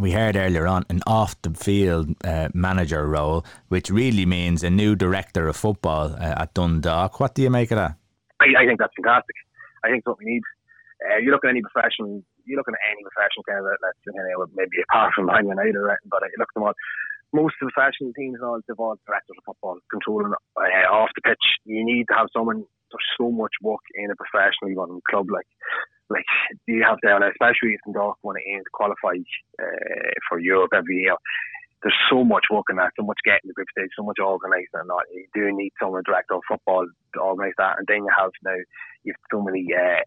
[0.00, 4.70] we heard earlier on an off the field uh, manager role, which really means a
[4.70, 7.20] new director of football uh, at Dundalk.
[7.20, 7.96] What do you make of that?
[8.40, 9.36] I, I think that's fantastic.
[9.84, 10.42] I think it's what we need.
[11.04, 14.12] Uh, you look at any professional, you look at any professional kind of let's you
[14.56, 15.98] maybe apart from Man United, right?
[16.08, 16.74] but you look at them all.
[17.32, 21.10] Most of the professional teams and all they've all directors of football controlling uh, off
[21.14, 21.42] the pitch.
[21.64, 22.64] You need to have someone.
[22.94, 25.46] There's so much work in a professionally run club like
[26.10, 26.24] like
[26.66, 29.16] you have down, especially if Dundalk want to aim to qualify
[29.60, 31.16] uh, for Europe every year.
[31.82, 34.72] There's so much work in that, so much getting the group stage, so much organising
[34.72, 35.04] and that.
[35.12, 38.56] You do need someone director of football to organise that, and then you have now
[39.04, 39.66] you have so many.
[39.72, 40.00] Uh,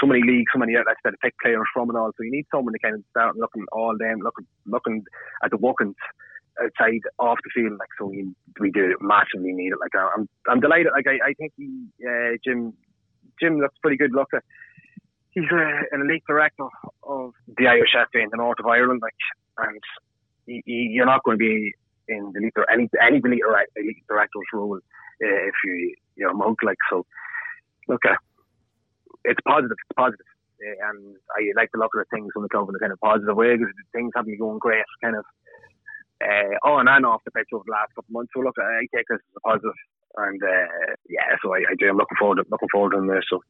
[0.00, 2.10] so many leagues, so many outlets that pick players from and all.
[2.16, 5.04] So you need someone to kind of start looking at all them, looking looking
[5.44, 5.94] at the workings
[6.62, 7.78] outside off the field.
[7.78, 8.28] Like so, we,
[8.60, 9.78] we do massively need it.
[9.80, 10.92] Like I'm I'm delighted.
[10.92, 12.74] Like I, I think he, uh, Jim
[13.40, 14.12] Jim looks pretty good.
[14.12, 14.28] Look,
[15.30, 16.68] he's a, an elite director
[17.02, 19.14] of the Irish FA in the north of Ireland, like,
[19.58, 19.80] and
[20.46, 21.72] he, he, you're not going to be
[22.08, 23.42] in the elite or any any elite,
[23.76, 24.80] elite director's role uh,
[25.20, 27.04] if you you're a monk, like so.
[27.86, 28.16] Look, uh,
[29.24, 29.72] it's positive.
[29.72, 30.26] It's positive.
[30.58, 33.00] Uh, and I like to look at things from the club in a kind of
[33.00, 35.24] positive way because things haven't been going great, kind of
[36.22, 38.32] uh, on and off the pitch over the last couple of months.
[38.34, 39.78] So look, I take this as a positive,
[40.16, 41.88] and uh, yeah, so I, I do.
[41.88, 43.24] I'm looking forward, to, looking forward to this.
[43.30, 43.40] So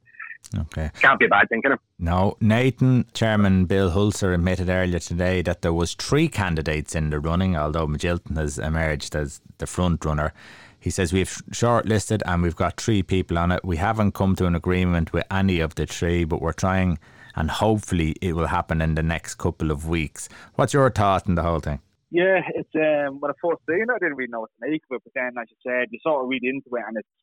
[0.56, 0.90] Okay.
[1.00, 1.80] Can't be a bad thing, can it?
[1.98, 2.36] No.
[2.40, 7.56] Nathan, Chairman Bill Hulsizer admitted earlier today that there was three candidates in the running,
[7.56, 10.32] although Magilton has emerged as the front runner.
[10.80, 13.64] He says we've shortlisted and we've got three people on it.
[13.64, 16.98] We haven't come to an agreement with any of the three, but we're trying
[17.34, 20.28] and hopefully it will happen in the next couple of weeks.
[20.54, 21.80] What's your thought on the whole thing?
[22.10, 24.80] Yeah, it's um, when I first seen it, I didn't really know what to make
[24.88, 27.14] of it, but then, as you said, you sort of read into it, and it's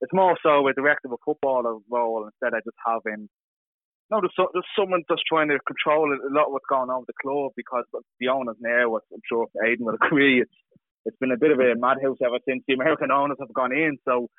[0.00, 3.28] it's more so a director of footballer role instead of just having.
[4.10, 7.12] No, there's, there's someone just trying to control a lot of what's going on with
[7.12, 7.84] the club because
[8.20, 10.58] the owners now, what I'm sure Aidan will agree, it's
[11.04, 14.00] it's been a bit of a madhouse ever since the American owners have gone in.
[14.08, 14.32] So,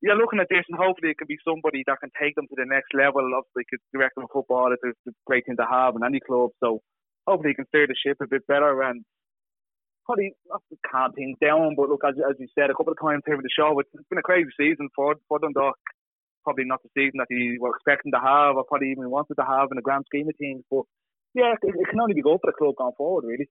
[0.00, 2.56] you're looking at this, and hopefully it can be somebody that can take them to
[2.56, 3.20] the next level.
[3.36, 6.56] Obviously, because director of football is a great thing to have in any club.
[6.60, 6.80] So
[7.28, 9.04] hopefully he can steer the ship a bit better and
[10.06, 11.74] probably not to calm things down.
[11.76, 13.90] But look, as, as you said a couple of times here in the show, it's,
[13.92, 15.76] it's been a crazy season for for Dundalk.
[16.44, 19.44] Probably not the season that he were expecting to have, or probably even wanted to
[19.44, 20.62] have in the grand scheme of things.
[20.70, 20.86] But
[21.34, 23.50] yeah, it, it can only be good for the club going forward, really.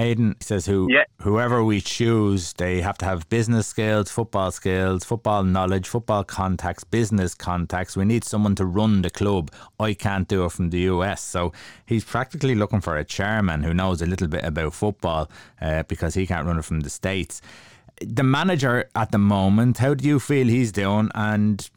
[0.00, 1.04] Aidan says who Yeah.
[1.18, 6.84] whoever we choose, they have to have business skills, football skills, football knowledge, football contacts,
[6.84, 7.96] business contacts.
[7.96, 9.50] We need someone to run the club.
[9.78, 11.20] I can't do it from the US.
[11.22, 11.52] So
[11.84, 16.14] he's practically looking for a chairman who knows a little bit about football uh, because
[16.14, 17.42] he can't run it from the States.
[18.00, 21.10] The manager at the moment, how do you feel he's doing?
[21.14, 21.68] And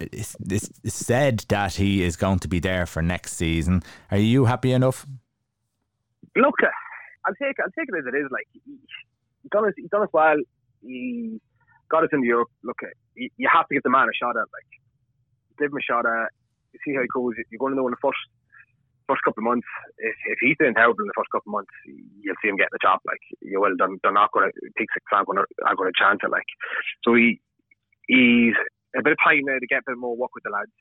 [0.00, 3.82] it's, it's said that he is going to be there for next season.
[4.10, 5.06] Are you happy enough?
[6.34, 6.56] look,
[7.26, 8.28] I'll take I'll take it as it is.
[8.30, 8.60] Like he,
[9.42, 10.36] he done us, he done us well.
[10.82, 11.40] He
[11.90, 12.50] got us into Europe.
[12.64, 14.48] Look, uh, you, you have to give the man a shot at.
[14.50, 14.70] Like
[15.58, 16.30] give him a shot at.
[16.72, 17.34] You see how he goes.
[17.50, 18.18] You're going to know in the first
[19.06, 19.66] first couple of months.
[19.98, 22.74] If, if he's doing terrible in the first couple of months, you'll see him getting
[22.74, 23.00] the job.
[23.04, 25.04] Like you will, they're, they're not going to pick six.
[25.12, 26.30] Aren't going to are going to chance it.
[26.32, 26.48] Like
[27.04, 27.38] so he
[28.08, 28.56] he's
[28.96, 30.72] a bit of time now to get a bit more work with the lads.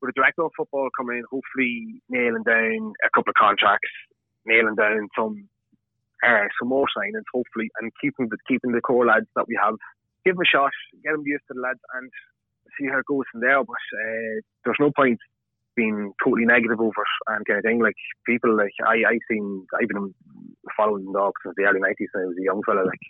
[0.00, 3.88] With the director of football coming in, hopefully nailing down a couple of contracts,
[4.46, 5.48] nailing down some
[6.26, 9.74] uh, some more signings, hopefully, and keeping the keeping the core lads that we have.
[10.24, 10.72] Give them a shot,
[11.04, 12.10] get them used to the lads, and
[12.78, 13.62] see how it goes from there.
[13.62, 15.18] But uh, there's no point
[15.76, 17.80] being totally negative over it and kind of thing.
[17.80, 20.14] Like people, like I, I've seen, I've been
[20.76, 22.82] following the dog since the early nineties when I was a young fella.
[22.82, 23.04] Like,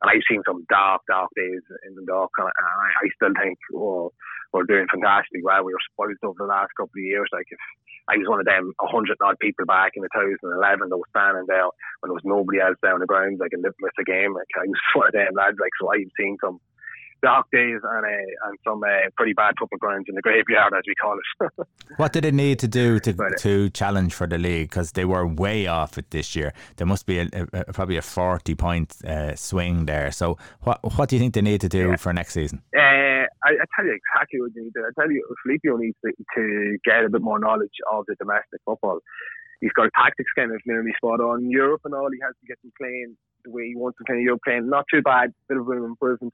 [0.00, 3.58] and I've seen some dark, dark days in the dog, and I, I still think,
[3.74, 4.12] oh,
[4.52, 5.64] we're doing fantastically well.
[5.64, 7.28] We were spoiled over the last couple of years.
[7.32, 7.58] Like if
[8.08, 11.44] I was one of them, a hundred odd people back in 2011 that was standing
[11.46, 11.68] there
[12.00, 14.32] when there was nobody else down the ground, like in the with the game.
[14.34, 15.58] Like I was one of them lads.
[15.60, 16.58] Like so, I've seen some
[17.20, 20.84] dark days and uh, and some uh, pretty bad football grounds in the graveyard, as
[20.86, 21.66] we call it.
[21.96, 23.36] What did they need to do to Right.
[23.38, 24.68] to challenge for the league?
[24.70, 26.52] Because they were way off it this year.
[26.76, 30.10] There must be a, a, a- probably a forty point uh, swing there.
[30.12, 31.96] So what what do you think they need to do Yeah.
[31.96, 32.62] for next season?
[32.76, 32.80] Uh,
[33.48, 34.84] I, I tell you exactly what you need to.
[34.84, 38.60] I tell you, Filippo needs to, to get a bit more knowledge of the domestic
[38.64, 39.00] football.
[39.60, 41.50] He's got a tactics kind of nearly spot on.
[41.50, 44.22] Europe and all, he has to get them playing the way he wants them playing
[44.22, 44.68] Europe playing.
[44.68, 46.32] Not too bad, bit of room improvement.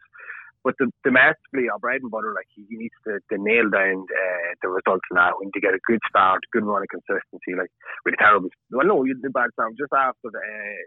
[0.64, 4.08] But the, domestically, our bread and butter, like he, he needs to, to nail down
[4.08, 5.36] uh, the results now.
[5.38, 7.52] We need to get a good start, good run of consistency.
[7.56, 7.68] Like
[8.04, 10.40] with a terrible, well, no, you did bad start just after the.
[10.40, 10.82] Uh,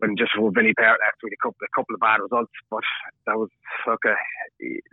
[0.00, 2.82] when just with Vinny Perth left with a couple, a couple of bad results, but
[3.26, 3.48] that was
[3.86, 4.16] okay.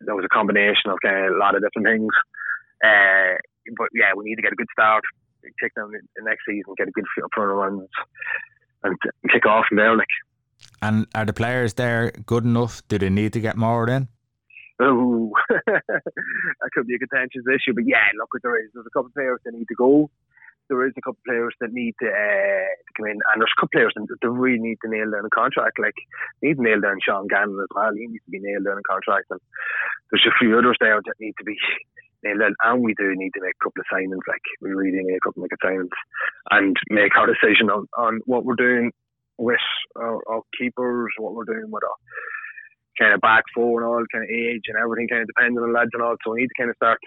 [0.05, 2.13] That was a combination of kind of a lot of different things.
[2.83, 3.39] Uh,
[3.75, 5.03] but yeah, we need to get a good start,
[5.59, 7.89] kick down the the next season, get a good front runs,
[8.83, 8.95] and
[9.31, 9.95] kick off from there.
[9.95, 10.13] Like,
[10.81, 12.81] And are the players there good enough?
[12.87, 14.09] Do they need to get more in?
[14.79, 15.31] oh,
[15.65, 17.73] that could be a contentious issue.
[17.73, 18.69] But yeah, look, what there is.
[18.73, 20.09] There's a couple of players that need to go.
[20.69, 23.53] There is a couple of players that need to, uh, to come in, and there's
[23.55, 25.79] a couple players that that really need to nail down a contract.
[25.79, 25.95] Like,
[26.41, 27.93] need to nail down Sean Gannon as well.
[27.95, 29.39] He needs to be nailed down a contract, and
[30.11, 31.55] there's a few others there that need to be
[32.23, 32.55] nailed down.
[32.63, 34.27] And we do need to make a couple of signings.
[34.27, 35.95] Like, we really need a couple of signings
[36.51, 38.91] and make our decision on, on what we're doing
[39.37, 39.63] with
[39.95, 41.97] our, our keepers, what we're doing with our
[42.99, 45.73] kind of back four and all kind of age and everything kind of depending on
[45.73, 46.15] lads and all.
[46.23, 46.97] So we need to kind of start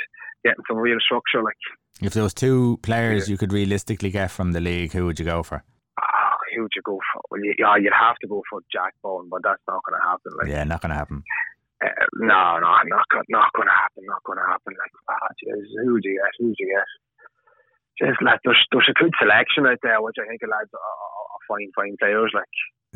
[0.44, 1.42] getting some real structure.
[1.42, 1.58] Like,
[2.02, 5.24] If there was two players you could realistically get from the league, who would you
[5.26, 5.62] go for?
[6.00, 7.20] ah, who would you go for?
[7.30, 10.06] Well, you, yeah, you'd have to go for Jack Bowen, but that's not going to
[10.08, 10.32] happen.
[10.38, 11.22] Like, Yeah, not going to happen.
[11.84, 11.88] uh,
[12.20, 14.02] no, no, not not going to happen.
[14.08, 14.72] Not going to happen.
[14.72, 14.92] Like,
[15.44, 16.32] jeez, who would you get?
[16.38, 16.88] Who would you get?
[18.00, 20.80] Just like there's there's a good selection out there, which I think the lads are,
[20.80, 22.32] are fine, fine players.
[22.32, 22.48] Like,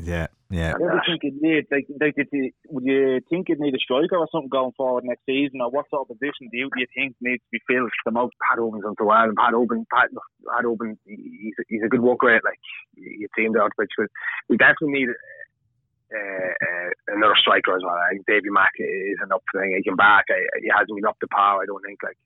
[0.04, 0.74] Yeah, yeah.
[0.78, 1.66] you think it?
[1.72, 5.24] Like, like you, would you think it need a striker or something going forward next
[5.24, 7.90] season, or what sort of position do you, do you think needs to be filled
[8.04, 8.34] the most?
[8.44, 10.64] Pat Hoban's done so well, and Pat Hoban, Pat, Pat
[11.08, 12.44] he's a, he's a good work rate.
[12.44, 12.60] Like
[12.94, 14.12] you on the pitch, but
[14.48, 17.96] we definitely need uh, uh, another striker as well.
[17.96, 19.74] I think Davy Mack isn't up for thing.
[19.74, 20.28] He came back.
[20.28, 21.62] I, he hasn't been up to par.
[21.62, 21.98] I don't think.
[22.04, 22.18] Like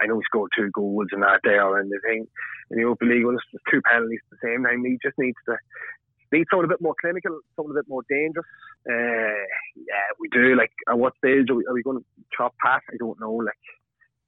[0.00, 2.26] I know he scored two goals and that there, and the thing
[2.70, 4.84] in the Europa League, there's two penalties at the same time.
[4.84, 5.56] He just needs to.
[6.32, 8.46] Need someone a bit more clinical, someone a bit more dangerous.
[8.88, 9.42] Uh,
[9.76, 10.56] yeah, we do.
[10.56, 12.04] Like, at what stage are we, are we going to
[12.36, 12.82] chop Pat?
[12.92, 13.32] I don't know.
[13.32, 13.54] Like,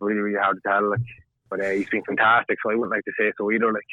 [0.00, 0.90] really, really hard to tell.
[0.90, 1.00] Like,
[1.50, 3.72] but uh, he's been fantastic, so I wouldn't like to say so either.
[3.72, 3.84] Like,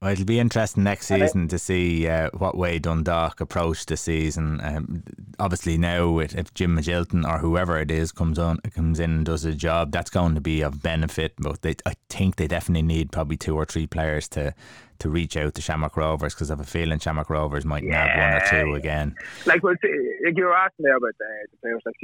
[0.00, 4.60] Well, it'll be interesting next season to see uh, what way Dundalk approach the season.
[4.62, 5.02] Um,
[5.38, 9.26] obviously, now if, if Jim Magilton or whoever it is comes on, comes in and
[9.26, 11.34] does a job, that's going to be of benefit.
[11.38, 14.54] But they, I think they definitely need probably two or three players to
[14.98, 18.06] to reach out to Shamrock Rovers because I have a feeling Shamrock Rovers might yeah.
[18.06, 19.14] nab one or two again.
[19.46, 21.94] Like, well, like you were asking there about uh, the players, like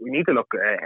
[0.00, 0.76] we need to look uh,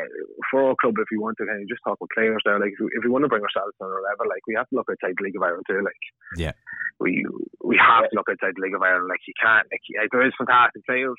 [0.50, 2.58] for our club if we want to kind of just talk about players there.
[2.58, 4.68] Like, if we, if we want to bring ourselves to another level, like we have
[4.70, 5.82] to look outside the League of Ireland too.
[5.84, 6.02] Like,
[6.36, 6.52] yeah,
[6.98, 7.26] we
[7.62, 9.08] we have to look outside the League of Ireland.
[9.08, 9.68] Like, you can't.
[9.70, 11.18] Like, there is fantastic players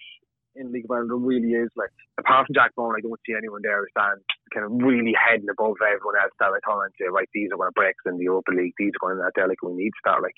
[0.55, 1.25] in League of Ireland.
[1.25, 1.69] Really is.
[1.75, 5.13] Like, apart from Jack Byrne, I don't see anyone there who stands kind of really
[5.17, 8.17] heading above everyone else that I turn and say, right, these are to break in
[8.17, 10.37] the Europa League, these are going to there, like we need to start like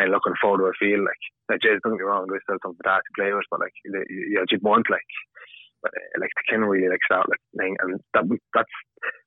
[0.00, 3.12] and looking further afield, like like Jay, don't get me wrong, there's still some fantastic
[3.14, 4.02] players, but like you know,
[4.48, 5.04] you'd want like
[5.82, 8.74] like they can really like start like thing, and that that's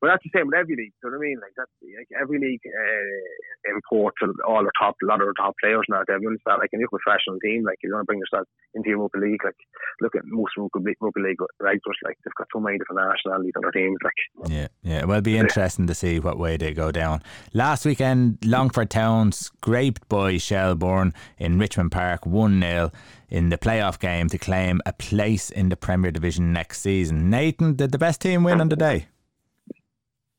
[0.01, 0.93] well that's the same with every league.
[1.01, 1.39] You know what I mean?
[1.41, 5.55] Like that's like every league uh, imports all the top, a lot of the top
[5.61, 6.05] players now.
[6.05, 7.65] Everyone's start like a new professional team.
[7.65, 9.57] Like you want to bring yourself into your rugby league, like
[10.01, 11.99] look at most rugby, rugby league regulars.
[12.03, 13.97] Like they've got so many different nationalities on their teams.
[14.03, 14.19] Like
[14.51, 15.05] yeah, yeah.
[15.05, 17.23] Well, it'll be interesting to see what way they go down.
[17.53, 22.91] Last weekend, Longford Town scraped by Shelbourne in Richmond Park, one 0
[23.33, 27.31] in the playoff game to claim a place in the Premier Division next season.
[27.31, 29.07] Nathan, did the best team win on the day?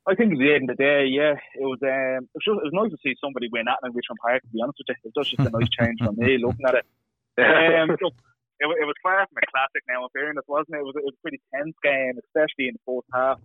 [0.06, 1.82] I think at the end of the day, yeah, it was.
[1.82, 4.46] Um, it was, just, it was nice to see somebody win in Richmond Park.
[4.46, 6.78] To be honest with you, it was just a nice change for me looking at
[6.78, 6.86] it.
[7.34, 9.82] Um, it, it, was far from a classic.
[9.90, 10.84] Now, in fairness, wasn't it?
[10.84, 13.42] It was, it was a pretty tense game, especially in the fourth half.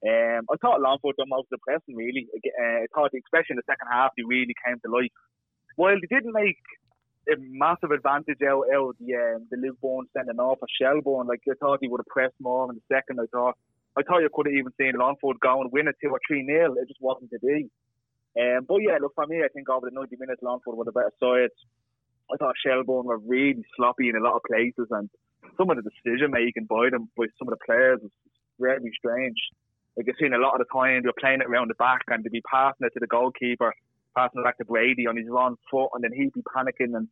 [0.00, 2.24] Um, I thought Longford done most of the pressing, really.
[2.32, 5.12] Uh, I thought, especially in the second half, they really came to life.
[5.76, 6.62] While they didn't make
[7.28, 11.26] a massive advantage out, out the um, the Luke Byrne sending off a Shelbourne.
[11.26, 13.20] Like I thought he would have pressed more in the second.
[13.20, 13.56] I thought
[13.96, 16.42] I thought you could have even seen Longford go and win it two or three
[16.42, 16.74] nil.
[16.80, 17.70] It just wasn't to be.
[18.38, 20.92] Um, but yeah, look for me, I think over the 90 minutes, Longford were the
[20.92, 21.50] better side.
[22.30, 25.10] I thought Shelbourne were really sloppy in a lot of places, and
[25.56, 28.12] some of the decision making by them, by some of the players, was
[28.60, 29.38] very strange.
[29.96, 32.22] Like I've seen a lot of the time they're playing it around the back and
[32.22, 33.74] they'd be passing it to the goalkeeper
[34.18, 37.08] passing it back to Brady on his wrong foot, and then he'd be panicking and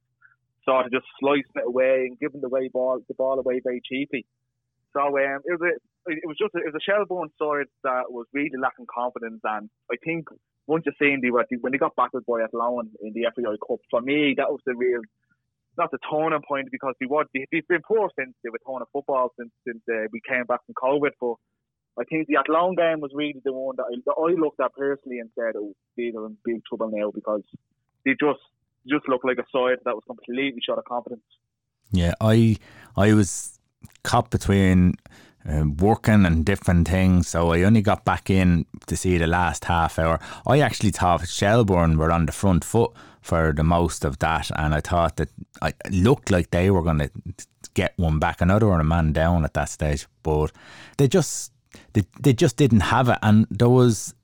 [0.67, 3.81] sort of just slicing it away and giving the way ball the ball away very
[3.85, 4.27] cheaply.
[4.93, 5.73] So um, it was a
[6.11, 9.69] it was just a, it was a Shelbourne side that was really lacking confidence, and
[9.91, 10.29] I think
[10.67, 14.01] once you seen they when they got battered by Athlone in the FAI Cup, for
[14.01, 15.03] me that was the real
[15.79, 19.33] not the turning point because they were they've been poor since they were turning football
[19.39, 21.37] since since uh, we came back from COVID, but
[21.99, 24.75] I think the Athlone game was really the one that I, that I looked at
[24.75, 27.43] personally and said, "Oh, these are in big trouble now because
[28.05, 28.41] they just
[28.89, 31.25] just looked like a side that was completely short of confidence."
[31.93, 32.57] Yeah, I
[32.97, 33.59] I was
[34.03, 34.95] caught between
[35.49, 39.65] uh, working and different things, so I only got back in to see the last
[39.65, 40.19] half hour.
[40.47, 44.75] I actually thought Shelbourne were on the front foot for the most of that, and
[44.75, 45.29] I thought that
[45.63, 47.11] I looked like they were going to
[47.75, 48.41] get one back.
[48.41, 50.53] Another were a man down at that stage, but
[50.97, 51.53] they just
[51.93, 53.19] they, they just didn't have it.
[53.23, 54.15] And there was,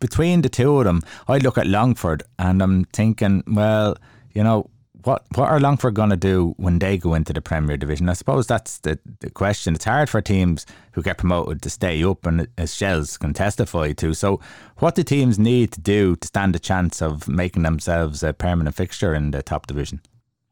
[0.00, 3.96] between the two of them, I look at Longford and I'm thinking, well,
[4.32, 4.70] you know,
[5.04, 8.08] what what are Longford going to do when they go into the Premier Division?
[8.08, 9.74] I suppose that's the, the question.
[9.74, 13.92] It's hard for teams who get promoted to stay up, and as Shells can testify
[13.92, 14.14] to.
[14.14, 14.40] So,
[14.78, 18.76] what do teams need to do to stand a chance of making themselves a permanent
[18.76, 20.00] fixture in the top division?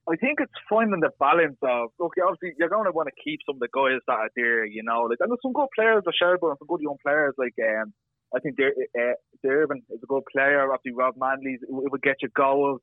[0.09, 3.41] I think it's finding the balance of okay, obviously you're going to want to keep
[3.45, 6.05] some of the guys that are there, you know, like and there's some good players
[6.07, 7.93] at Shelbourne, some good young players like um,
[8.35, 9.01] I think uh,
[9.43, 10.71] Dervin is a good player.
[10.73, 12.81] Obviously Rob Manley it would get you goals.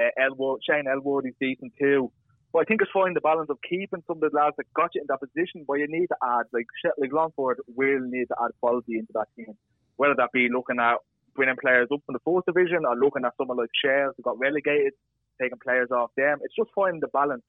[0.00, 2.10] Uh, Elworthy, Shane Elworthy is decent too.
[2.52, 4.94] But I think it's finding the balance of keeping some of the lads that got
[4.94, 6.66] you in that position, but you need to add like
[6.98, 9.54] like Longford will need to add quality into that team,
[9.96, 10.98] whether that be looking at
[11.36, 14.38] bringing players up from the fourth division or looking at someone like Shells who got
[14.38, 14.94] relegated
[15.40, 16.38] taking players off them.
[16.42, 17.42] It's just finding the balance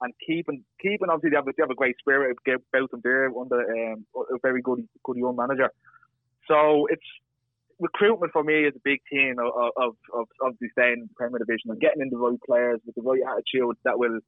[0.00, 3.92] and keeping keeping obviously they have, they have a great spirit about them there under
[3.92, 5.70] um, a very good good young manager.
[6.48, 7.02] So it's
[7.78, 11.38] recruitment for me is a big thing of of of, of staying in the Premier
[11.38, 14.18] Division and getting in the right players with the right attitude that will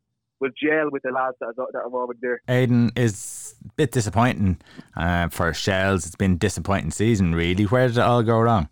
[0.40, 2.40] will gel with the lads that are, that are over there.
[2.48, 4.58] Aidan is a bit disappointing
[4.96, 6.06] uh, for Shells.
[6.06, 7.64] It's been a disappointing season, really.
[7.64, 8.68] Where did it all go wrong?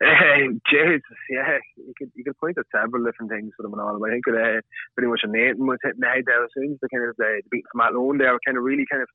[0.00, 3.82] Uh, Jesus, yeah, you could you could point at several different things for them and
[3.82, 3.98] all.
[3.98, 4.60] But I think that uh,
[4.94, 7.10] pretty much a Nathan was hitting the head there as soon as the kind of
[7.18, 9.08] uh, the beat from Athlone there were kind of really kind of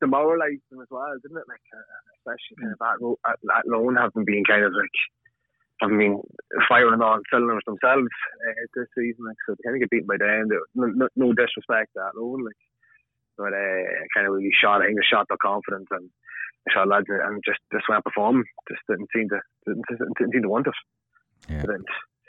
[0.00, 1.48] demoralised them as well, didn't it?
[1.48, 4.98] Like uh, especially kind of at, at Athlone having been kind of like
[5.82, 6.20] I mean,
[6.68, 8.12] firing on cylinders themselves
[8.48, 9.24] uh, this season.
[9.24, 10.48] Like, so they kind of get beaten by them.
[10.74, 12.60] No, no, no disrespect to Athlone, like,
[13.38, 14.82] but uh, kind of really shot.
[14.82, 16.10] I think they shot their confidence and
[16.68, 18.44] shot lads and just just went perform.
[18.68, 20.74] Just didn't seem to didn't, didn't seem to want it.
[21.48, 21.64] Yeah.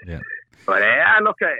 [0.07, 0.19] yeah.
[0.65, 1.51] But uh, look, I,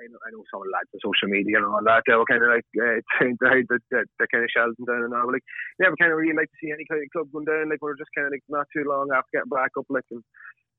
[0.00, 2.08] I know, I know some lads on social media and all that.
[2.08, 5.04] They were kind of like uh, the, the, the, the kind of shells and down
[5.04, 5.28] and all.
[5.28, 7.68] But like, never kind of really like to see any kind of club going down.
[7.68, 9.84] Like we're just kind of like not too long after getting back up.
[9.92, 10.24] Like and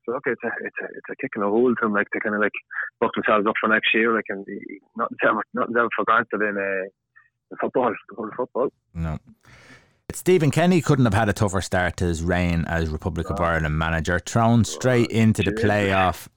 [0.02, 2.10] So okay, it's a it's a it's a kick in the hole to them, like
[2.10, 2.56] to kind of like
[2.98, 4.10] book themselves up for next year.
[4.10, 4.42] Like and
[4.98, 8.74] nothing's ever nothing's ever for granted in uh, in football, the football.
[8.90, 9.22] No.
[10.16, 13.78] Stephen Kenny couldn't have had a tougher start to his reign as Republic of Ireland
[13.78, 14.18] manager.
[14.18, 16.28] Thrown straight into the playoff,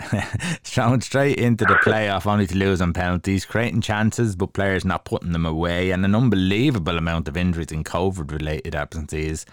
[0.64, 5.06] thrown straight into the playoff, only to lose on penalties, creating chances but players not
[5.06, 9.46] putting them away, and an unbelievable amount of injuries and COVID-related absences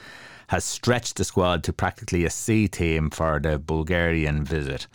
[0.49, 4.87] has stretched the squad to practically a C team for the Bulgarian visit.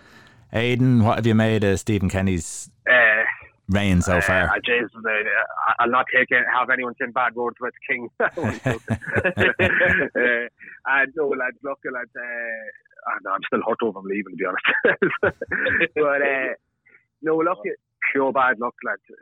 [0.54, 2.70] Aidan, what have you made of Stephen Kenny's
[3.70, 4.44] Reign so far?
[4.44, 5.10] Uh, Jesus, uh,
[5.80, 8.10] I'll not take it, have anyone saying bad words about the king.
[8.20, 8.30] uh,
[10.88, 14.38] and no, lads, look, lads, uh, I know, I'm still hurt over him leaving, to
[14.38, 14.66] be honest.
[15.96, 16.54] but uh,
[17.22, 17.60] no, look,
[18.14, 19.02] pure bad luck, lads.
[19.12, 19.16] Uh,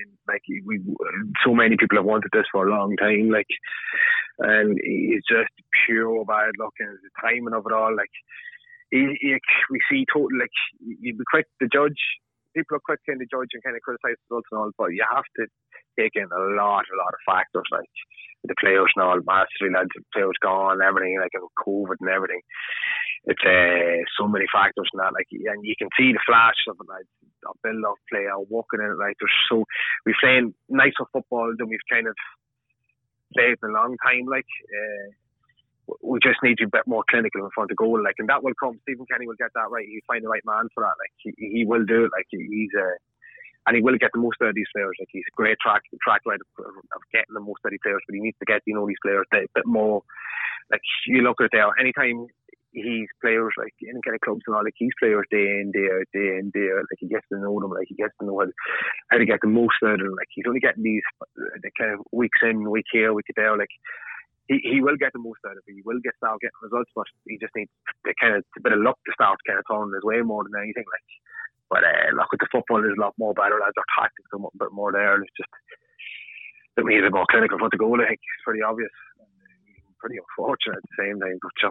[0.00, 0.80] and, like we,
[1.44, 3.50] so many people have wanted this for a long time, like,
[4.38, 5.52] and it's just
[5.84, 8.10] pure bad luck, and the timing of it all, like.
[8.90, 9.38] He, he,
[9.70, 12.20] we see total like you'd be quick to judge
[12.54, 15.26] people are quick to judge and kind of criticize results and all, but you have
[15.36, 15.46] to
[15.98, 17.88] take in a lot, a lot of factors like
[18.44, 22.42] the players and all, mastery lads, the players gone, everything like and COVID and everything.
[23.24, 26.76] It's uh, so many factors and that, like, and you can see the flash of
[26.80, 27.06] it, like
[27.46, 29.62] a build up play, or walking in it, like there's so
[30.04, 32.16] we're playing nicer football than we've kind of
[33.34, 34.50] played in a long time, like.
[34.66, 35.14] Uh,
[36.00, 38.28] we just need to be a bit more clinical in front of goal, like, and
[38.28, 38.80] that will come.
[38.82, 39.86] Stephen Kenny will get that right.
[39.86, 40.96] He'll find the right man for that.
[40.96, 42.12] Like, he, he will do it.
[42.14, 42.96] Like, he's a, uh,
[43.66, 44.96] and he will get the most out of these players.
[44.98, 48.02] Like, he's a great track track record of, getting the most out of these players,
[48.06, 50.02] but he needs to get you know these players a bit more.
[50.70, 51.70] Like, you look at there.
[51.78, 52.26] Anytime
[52.72, 55.86] he's players like in kind of clubs and all, like he's players day in, day
[55.92, 56.88] out, day in, day out.
[56.90, 58.48] Like he gets to know them, like he gets to know how,
[59.10, 60.16] how to get the most out of them.
[60.16, 61.04] Like he's only getting these
[61.36, 63.56] the kind of weeks in, week here, week there.
[63.56, 63.70] Like
[64.52, 65.72] he, he will get the most out of it.
[65.72, 67.72] He will get start getting results, but he just needs
[68.20, 70.60] kind of a bit of luck to start kind of throwing his way more than
[70.60, 70.84] anything.
[70.84, 71.06] Like,
[71.72, 73.56] but uh, look, with the football is a lot more better.
[73.56, 75.16] Lads, our tactics are a bit more there.
[75.16, 75.48] It's just
[76.76, 77.96] that we need a more clinical foot to goal.
[77.96, 78.92] I think it's pretty obvious.
[80.00, 81.70] Pretty unfortunate at the same time, but uh,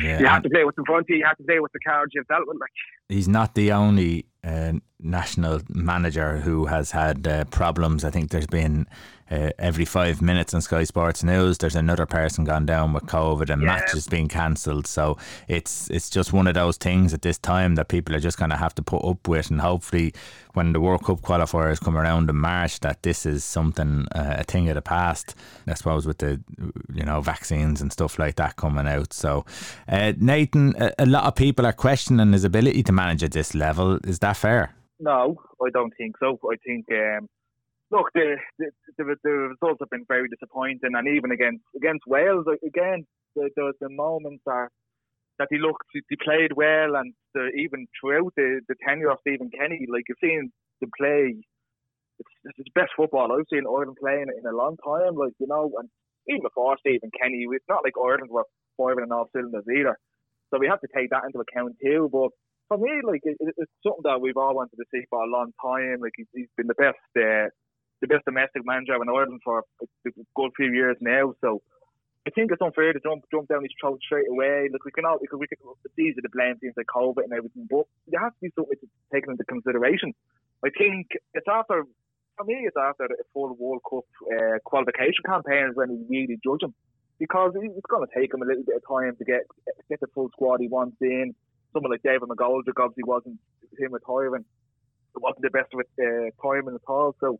[0.00, 1.16] Yeah, you have to play with the front you.
[1.16, 2.56] You have to play with the cards you've dealt with.
[2.60, 2.70] Like,
[3.08, 8.04] he's not the only uh, national manager who has had uh, problems.
[8.04, 8.86] I think there's been
[9.30, 13.48] uh, every five minutes on Sky Sports News, there's another person gone down with COVID
[13.48, 13.68] and Yeah.
[13.68, 14.86] matches being cancelled.
[14.86, 15.16] So
[15.48, 18.50] it's it's just one of those things at this time that people are just going
[18.50, 20.12] to have to put up with, and hopefully,
[20.52, 24.44] when the World Cup qualifiers come around in March, that this is something uh, a
[24.44, 25.34] thing of the past.
[25.66, 26.40] I suppose with the
[26.92, 29.14] you know vaccines and stuff like that coming out.
[29.14, 29.46] So
[29.88, 33.54] uh, Nathan, a, a lot of people are questioning his ability to manage at this
[33.54, 33.98] level.
[34.04, 34.74] Is that fair?
[35.02, 36.38] No, I don't think so.
[36.50, 37.28] I think um,
[37.92, 42.46] look, the, the the the results have been very disappointing, and even against against Wales,
[42.66, 44.70] again, the the, the moments are
[45.38, 49.50] that he looked, he played well, and the, even throughout the, the tenure of Stephen
[49.50, 51.34] Kenny, like you've seen the play,
[52.20, 55.16] it's, it's the best football I've seen Ireland playing in a long time.
[55.16, 55.88] Like you know, and
[56.28, 58.46] even before Stephen Kenny, it's not like Ireland were
[58.78, 59.98] firing on all cylinders either.
[60.50, 62.08] So we have to take that into account too.
[62.12, 62.30] But
[62.68, 65.26] for me, like it, it- it's something that we've all wanted to see for a
[65.30, 65.98] long time.
[66.00, 67.48] Like he's, he's been the best, uh,
[68.00, 71.34] the best domestic manager in Ireland for a good few years now.
[71.40, 71.62] So
[72.26, 74.68] I think it's unfair to jump jump down his throat straight away.
[74.72, 77.32] Look, we can all because we can it's easy to blame things like COVID and
[77.32, 80.14] everything, but there has to be something to take into consideration.
[80.64, 81.84] I think it's after
[82.36, 86.62] for me, it's after the full World Cup uh, qualification campaigns when we really judge
[86.62, 86.74] him
[87.18, 89.42] because it's going to take him a little bit of time to get
[89.88, 91.34] get the full squad he wants in.
[91.72, 93.38] Someone like David McGoldrick obviously wasn't
[93.78, 94.44] him retiring.
[95.14, 97.14] It wasn't the best with uh, timing at all.
[97.20, 97.38] So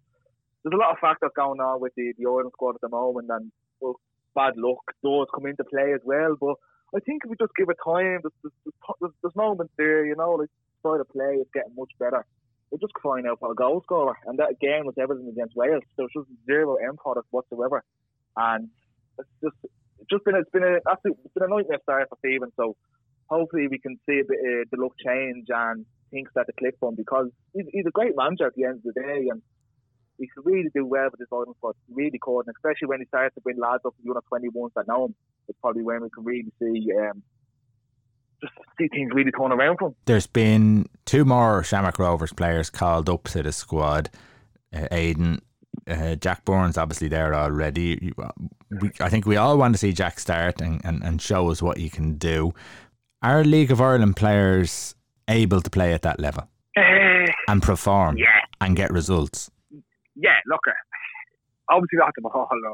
[0.62, 3.28] there's a lot of factors going on with the, the Ireland squad at the moment,
[3.30, 3.98] and well,
[4.34, 6.36] bad luck does come into play as well.
[6.40, 6.56] But
[6.94, 8.52] I think if we just give it time, there's,
[9.00, 12.24] there's, there's, moments there, you know, like style of play is getting much better.
[12.70, 15.82] We're just crying out for a goal scorer, and that again was everything against Wales.
[15.96, 17.84] There was just zero end product whatsoever,
[18.36, 18.68] and
[19.18, 19.56] it's just
[20.00, 22.50] it's just been it's been a absolute, it's been a nightmare start for Stephen.
[22.56, 22.76] So
[23.32, 26.76] hopefully we can see a bit of the look change and things start to click
[26.78, 29.40] for him because he's, he's a great manager at the end of the day, and
[30.18, 31.74] he could really do well with this Ireland squad.
[31.90, 34.86] Really could, and especially when he starts to bring lads up from under 21s that
[34.86, 35.14] know him.
[35.48, 37.22] It's probably when we can really see um,
[38.40, 39.94] just see things really turn around for him.
[40.04, 44.10] There's been two more Shamrock Rovers players called up to the squad.
[44.74, 45.40] Uh, Aidan,
[45.88, 48.12] uh, Jack Byrne's obviously there already.
[48.80, 51.62] We, I think we all want to see Jack start and, and, and show us
[51.62, 52.54] what he can do.
[53.22, 54.96] Are League of Ireland players
[55.28, 56.80] able to play at that level uh,
[57.48, 59.48] and perform yeah, and get results?
[60.16, 60.72] yeah, look, uh,
[61.70, 62.72] obviously not the ball, no.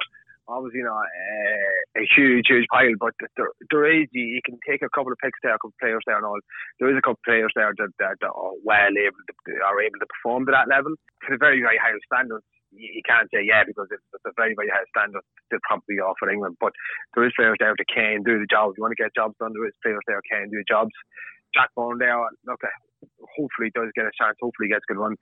[0.49, 1.05] obviously not.
[1.05, 2.97] Uh, a huge, huge pile.
[2.99, 5.81] But there, there is you, can take a couple of picks there, a couple of
[5.81, 6.41] players there, and all.
[6.81, 9.83] There is a couple of players there that, that, that are well able to, are
[9.83, 10.95] able to perform to that level
[11.29, 12.41] to a very, very high standard.
[12.71, 16.57] You, can't say yeah because it's, a very, very high standard still probably offer England.
[16.61, 16.73] But
[17.15, 18.77] there is players there that can do the job.
[18.77, 19.57] You want to get jobs done.
[19.57, 20.93] There is players there that can do the jobs.
[21.57, 22.61] Jack Byrne there, look,
[23.37, 24.37] hopefully does get a chance.
[24.37, 25.17] Hopefully gets a good run.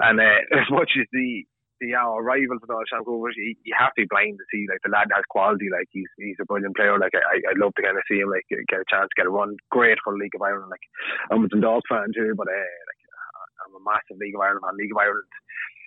[0.00, 1.44] And uh, as much as the
[1.80, 4.84] the our rivals and all Sean you, you have to be blind to see like
[4.84, 5.72] the lad has quality.
[5.72, 6.96] Like he's he's a brilliant player.
[7.00, 9.32] Like I I'd love to kind of see him like get a chance, get a
[9.32, 9.56] run.
[9.72, 10.68] Great for the League of Ireland.
[10.68, 10.84] Like
[11.32, 13.02] I'm a Dundalk fan too, but uh, like
[13.64, 14.76] I'm a massive League of Ireland fan.
[14.76, 15.28] League of Ireland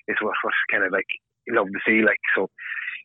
[0.08, 1.08] is what what kind of like
[1.50, 2.04] love to see.
[2.04, 2.50] Like so,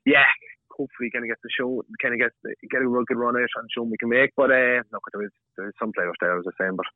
[0.05, 0.26] yeah.
[0.70, 2.30] Hopefully, kind of get the show, kind of get
[2.70, 4.30] get a real good run out and show we can make.
[4.36, 6.86] But uh, look, there is there is some players there, as I was saying, but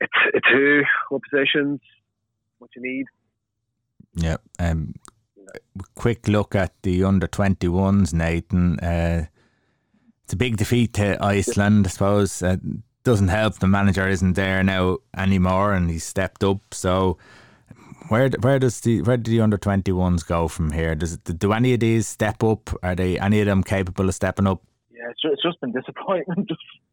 [0.00, 1.80] it's it's who, what positions,
[2.58, 3.06] what you need.
[4.14, 4.36] Yeah.
[4.58, 4.94] Um,
[5.94, 8.78] quick look at the under 21s, Nathan.
[8.80, 9.26] Uh,
[10.24, 12.42] it's a big defeat to Iceland, I suppose.
[12.42, 12.56] Uh,
[13.04, 16.60] doesn't help the manager isn't there now anymore and he's stepped up.
[16.72, 17.18] So
[18.12, 20.94] where where does the where do the under 21s go from here?
[20.94, 22.68] Does it, do any of these step up?
[22.82, 24.62] Are they any of them capable of stepping up?
[24.90, 26.50] Yeah, it's just, it's just been disappointment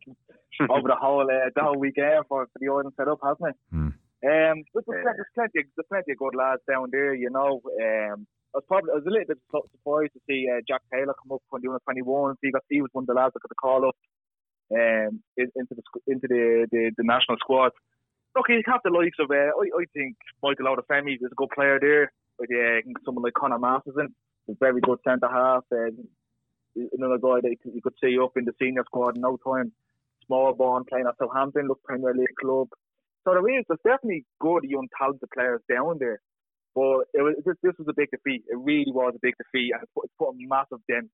[0.70, 3.56] over the whole uh, the whole weekend for, for the Ireland setup, hasn't it?
[3.70, 3.92] Hmm.
[4.20, 7.30] Um, but there's, plenty, there's plenty, of, there's plenty of good lads down there, you
[7.30, 7.62] know.
[7.68, 11.16] Um, I was probably I was a little bit surprised to see uh, Jack Taylor
[11.20, 12.36] come up from the under 21.
[12.42, 13.96] He got he was one of the lads that got the call up
[14.72, 17.72] um, into the into the, the, the national squad.
[18.36, 21.80] Look, have the likes of uh, I, I think Michael Obafemi is a good player
[21.80, 22.12] there.
[22.38, 24.16] But yeah, someone like Conor Masterson
[24.50, 25.64] a very good centre half.
[25.72, 26.08] And
[26.94, 29.72] another guy that you could see up in the senior squad in no time.
[30.30, 32.68] Smallbone playing at Southampton, look Premier League club.
[33.26, 36.22] So there is, there's definitely good young talented players down there.
[36.76, 38.44] But it was, this, this was a big defeat.
[38.48, 41.10] It really was a big defeat, and it put, it put a massive dent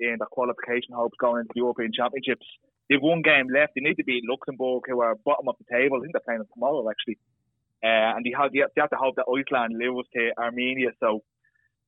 [0.00, 2.46] in the qualification hopes going into the European Championships.
[2.88, 3.72] They've one game left.
[3.74, 5.96] They need to beat Luxembourg, who are bottom of the table.
[5.96, 7.18] I think they're playing tomorrow, actually.
[7.82, 10.90] Uh, and they have, they have to hope that Iceland lose to Armenia.
[11.00, 11.20] So,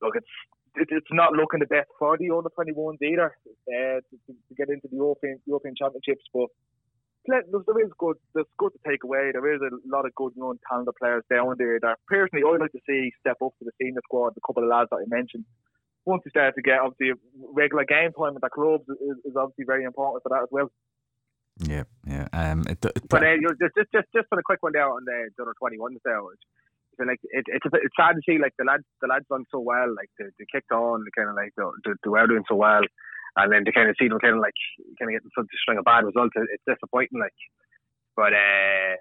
[0.00, 0.28] look, it's
[0.76, 4.88] it's not looking the best for the under 21s either uh, to, to, get into
[4.90, 6.24] the European European Championships.
[6.32, 6.48] But
[7.26, 8.16] there is good.
[8.34, 9.30] There's good to take away.
[9.32, 12.72] There is a lot of good young talented players down there that personally I'd like
[12.72, 14.34] to see step up to the senior squad.
[14.36, 15.44] A couple of lads that I mentioned.
[16.06, 17.12] Once you start to get obviously
[17.52, 20.70] regular game time at the clubs is, is obviously very important for that as well.
[21.58, 22.28] Yeah, yeah.
[22.32, 25.04] Um, it, it, but uh, just, just, just, just for the quick one there on
[25.04, 28.52] the under twenty ones there, so like it, it's a it's sad to see like
[28.58, 31.36] the lads the lads done so well like they, they kicked on they kind of
[31.36, 32.82] like they, they were doing so well
[33.36, 34.56] and then to kind of see them kind of like
[34.98, 37.20] kind of getting such a string of bad results, it's disappointing.
[37.20, 37.36] Like,
[38.16, 38.96] but uh,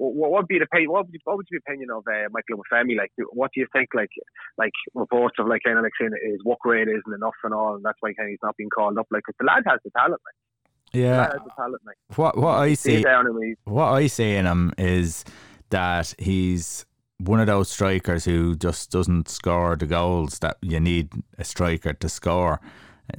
[0.00, 0.90] what would be the opinion?
[0.90, 2.96] What would, what would the opinion of uh, Michael Obafemi?
[2.96, 3.90] Like, what do you think?
[3.94, 4.10] Like,
[4.56, 7.74] like reports of like kind of like saying his work rate isn't enough and all,
[7.74, 9.06] and that's why kind of he's not being called up.
[9.10, 10.20] Like, the lad has the talent.
[10.24, 10.34] Like,
[10.92, 11.96] yeah, the talent, like.
[12.16, 13.04] What what I see
[13.64, 15.24] what I see in him is
[15.68, 16.86] that he's
[17.18, 21.92] one of those strikers who just doesn't score the goals that you need a striker
[21.92, 22.60] to score.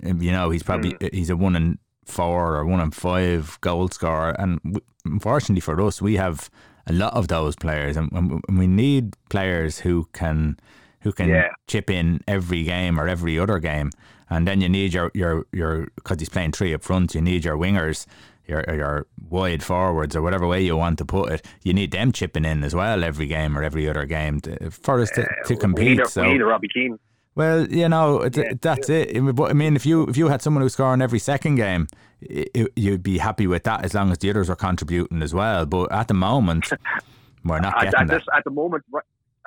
[0.03, 1.13] You know, he's probably mm.
[1.13, 6.01] he's a one in four or one in five goal scorer, and unfortunately for us,
[6.01, 6.49] we have
[6.88, 10.57] a lot of those players, and, and we need players who can
[11.01, 11.49] who can yeah.
[11.67, 13.89] chip in every game or every other game,
[14.29, 17.45] and then you need your your your because he's playing three up front, you need
[17.45, 18.05] your wingers.
[18.47, 22.11] Your, your wide forwards or whatever way you want to put it, you need them
[22.11, 25.47] chipping in as well every game or every other game to, for us to, uh,
[25.47, 25.86] to compete.
[25.86, 26.99] We need a, so, we need a Robbie Keane.
[27.36, 28.97] Well, you know yeah, that's yeah.
[28.97, 29.36] it.
[29.36, 31.88] But I mean, if you if you had someone who's scoring every second game,
[32.21, 35.65] it, you'd be happy with that as long as the others are contributing as well.
[35.65, 36.69] But at the moment,
[37.45, 38.13] we're not at, getting at that.
[38.19, 38.84] This, at the moment,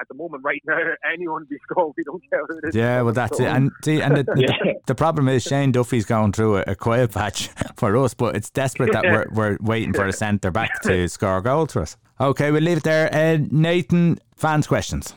[0.01, 0.78] at the moment, right now,
[1.12, 2.74] anyone be scoring, we don't care who it is.
[2.74, 3.47] Yeah, well, that's it.
[3.47, 4.49] And see, and the, yeah.
[4.62, 8.35] the, the, problem is Shane Duffy's going through a, a quiet patch for us, but
[8.37, 11.82] it's desperate that we're we're waiting for a centre back to score a goal for
[11.82, 11.97] us.
[12.20, 13.12] Okay, we'll leave it there.
[13.12, 15.14] Uh, Nathan, fans' questions.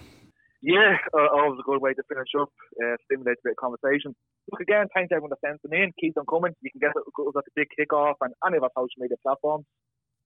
[0.62, 2.49] Yeah, uh, always a good way to finish up,
[2.82, 4.16] uh, stimulate a bit of conversation.
[4.51, 5.93] Look again, thanks everyone for sending in.
[6.01, 6.53] Keep them coming.
[6.62, 7.03] You can get us
[7.38, 9.66] at the big kickoff and any of our social media platforms.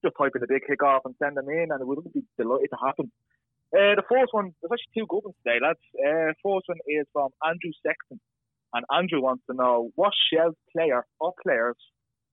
[0.04, 2.70] Just type in the big kickoff and send them in, and it would be delighted
[2.72, 3.12] to happen.
[3.76, 5.84] Uh, the first one, there's actually two good ones today, lads.
[6.00, 8.20] Uh, first one is from Andrew Sexton,
[8.74, 11.76] and Andrew wants to know what Shell player or players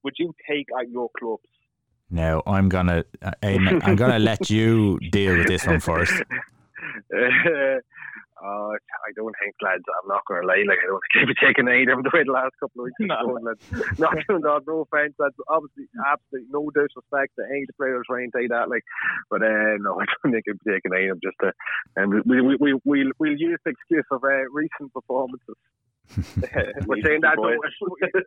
[0.04, 1.42] would you take at your clubs?
[2.10, 6.22] Now I'm gonna, uh, I'm gonna let you deal with this one first.
[7.12, 7.78] Uh,
[8.38, 11.66] I don't think, lads, I'm not going to lie, like, I don't think they've taking
[11.66, 13.00] any of them the way the last couple of weeks.
[13.00, 13.18] no.
[13.26, 13.98] Going, lads.
[13.98, 18.06] Not doing that, no offence, that's obviously absolutely no disrespect to any of the players
[18.08, 18.86] or anything like that, like,
[19.30, 21.50] but uh, no, I don't think they've taken any of them just to,
[21.98, 25.58] and we, we, we, we'll, we'll use the excuse of uh, recent performances.
[26.86, 28.20] We're saying that, though,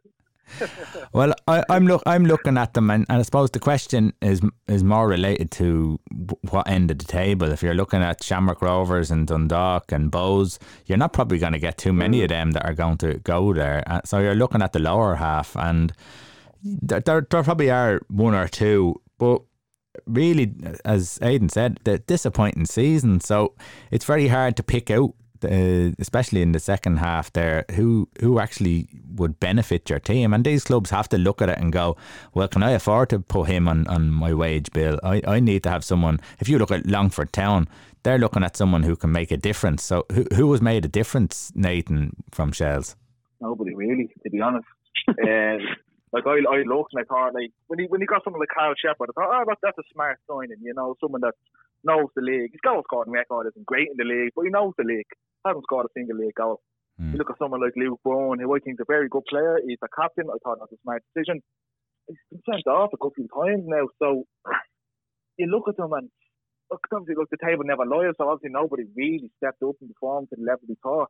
[1.13, 2.03] well, I, am look.
[2.05, 5.99] I'm looking at them, and, and, I suppose the question is is more related to
[6.49, 7.51] what end of the table.
[7.51, 11.59] If you're looking at Shamrock Rovers and Dundalk and Bohs, you're not probably going to
[11.59, 13.83] get too many of them that are going to go there.
[13.87, 15.93] Uh, so you're looking at the lower half, and
[16.63, 19.41] there, there, there probably are one or two, but
[20.05, 20.53] really,
[20.85, 23.19] as Aidan said, the disappointing season.
[23.19, 23.55] So
[23.89, 25.13] it's very hard to pick out
[25.43, 30.33] uh, especially in the second half there, who who actually would benefit your team.
[30.33, 31.97] And these clubs have to look at it and go,
[32.33, 34.99] well, can I afford to put him on, on my wage bill?
[35.03, 36.19] I, I need to have someone.
[36.39, 37.67] If you look at Longford Town,
[38.03, 39.83] they're looking at someone who can make a difference.
[39.83, 42.95] So who who has made a difference, Nathan, from Shells?
[43.39, 44.67] Nobody really, to be honest.
[45.07, 45.57] uh,
[46.13, 48.49] like I, I looked and I thought, like when he when he got someone like
[48.55, 50.57] Kyle Shepard, I thought, oh, that's, that's a smart signing.
[50.61, 51.33] You know, someone that
[51.83, 52.51] knows the league.
[52.51, 55.07] His goal scoring record isn't great in the league, but he knows the league
[55.45, 56.61] hasn't scored a single league goal.
[56.99, 57.13] Mm.
[57.13, 59.59] You look at someone like Luke Brown, who I think is a very good player.
[59.65, 60.27] He's a captain.
[60.29, 61.41] I thought that was a smart decision.
[62.07, 63.87] He's been sent off a couple of times now.
[63.99, 64.25] So
[65.37, 66.09] you look at them and
[66.69, 68.15] look, obviously, look, the table never lies.
[68.17, 71.09] So obviously, nobody really stepped up and performed to the level we thought.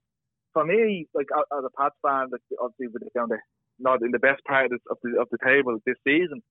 [0.53, 3.39] For me, like as a Pats fan, like, obviously we're down the
[3.79, 6.43] not in the best part of the of the table this season.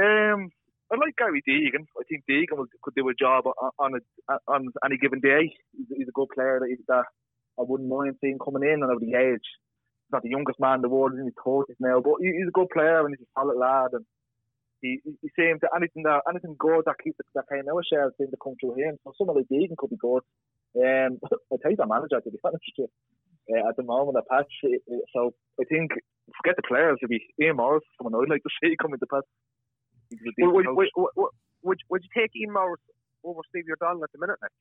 [0.00, 0.50] Um,
[0.92, 1.86] I like Gary Deegan.
[1.98, 3.44] I think Deegan could do a job
[3.78, 5.54] on, a, on any given day.
[5.76, 7.04] He's, he's a good player that, that
[7.58, 9.46] I wouldn't mind seeing coming in and of the age.
[9.46, 12.48] He's not the youngest man in the world, he's in his thirties now, but he's
[12.48, 13.94] a good player and he's a solid lad.
[13.94, 14.04] And
[14.82, 18.10] he, he seems to anything that anything good that keeps that came out of Shell
[18.18, 18.98] seemed to come through him.
[19.04, 20.26] So someone like Deegan could be good.
[20.74, 21.22] Um,
[21.52, 22.90] I tell you, that manager to be honest with you.
[23.50, 24.50] Uh, at the moment, a patch.
[25.14, 25.90] So I think
[26.42, 26.98] forget the players.
[26.98, 29.06] It'd be Ian Morris, someone I'd like to see coming to
[30.38, 31.30] Would, would, would,
[31.62, 32.80] would, would you take Ian Morris
[33.24, 34.54] over Stevie O'Donnell at the minute next?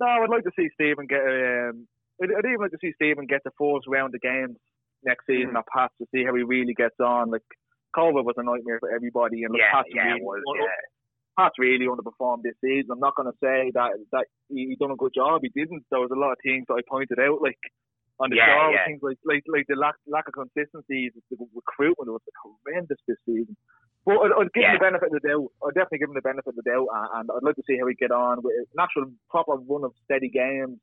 [0.00, 1.20] No, I'd like to see Stephen get.
[1.20, 1.88] Um,
[2.22, 4.56] I'd, I'd even like to see Stephen get the fourth round of games
[5.04, 5.58] next season mm.
[5.58, 7.30] at Pats to see how he really gets on.
[7.30, 7.42] Like
[7.94, 10.66] Culver was a nightmare for everybody, and like, yeah, Pats yeah, really, was, yeah.
[11.38, 12.90] Pats really underperformed this season.
[12.92, 15.40] I'm not going to say that that he, he done a good job.
[15.42, 15.84] He didn't.
[15.90, 17.58] There was a lot of things that I pointed out, like
[18.18, 18.84] on the yeah, show, yeah.
[18.86, 23.56] things like like like the lack lack of consistency, the recruitment was horrendous this season.
[24.06, 24.72] But I'd, I'd give Yeah.
[24.72, 25.48] him the benefit of the doubt.
[25.66, 27.76] I'd definitely give him the benefit of the doubt, and, and I'd like to see
[27.78, 30.78] how he get on with an actual proper run of steady games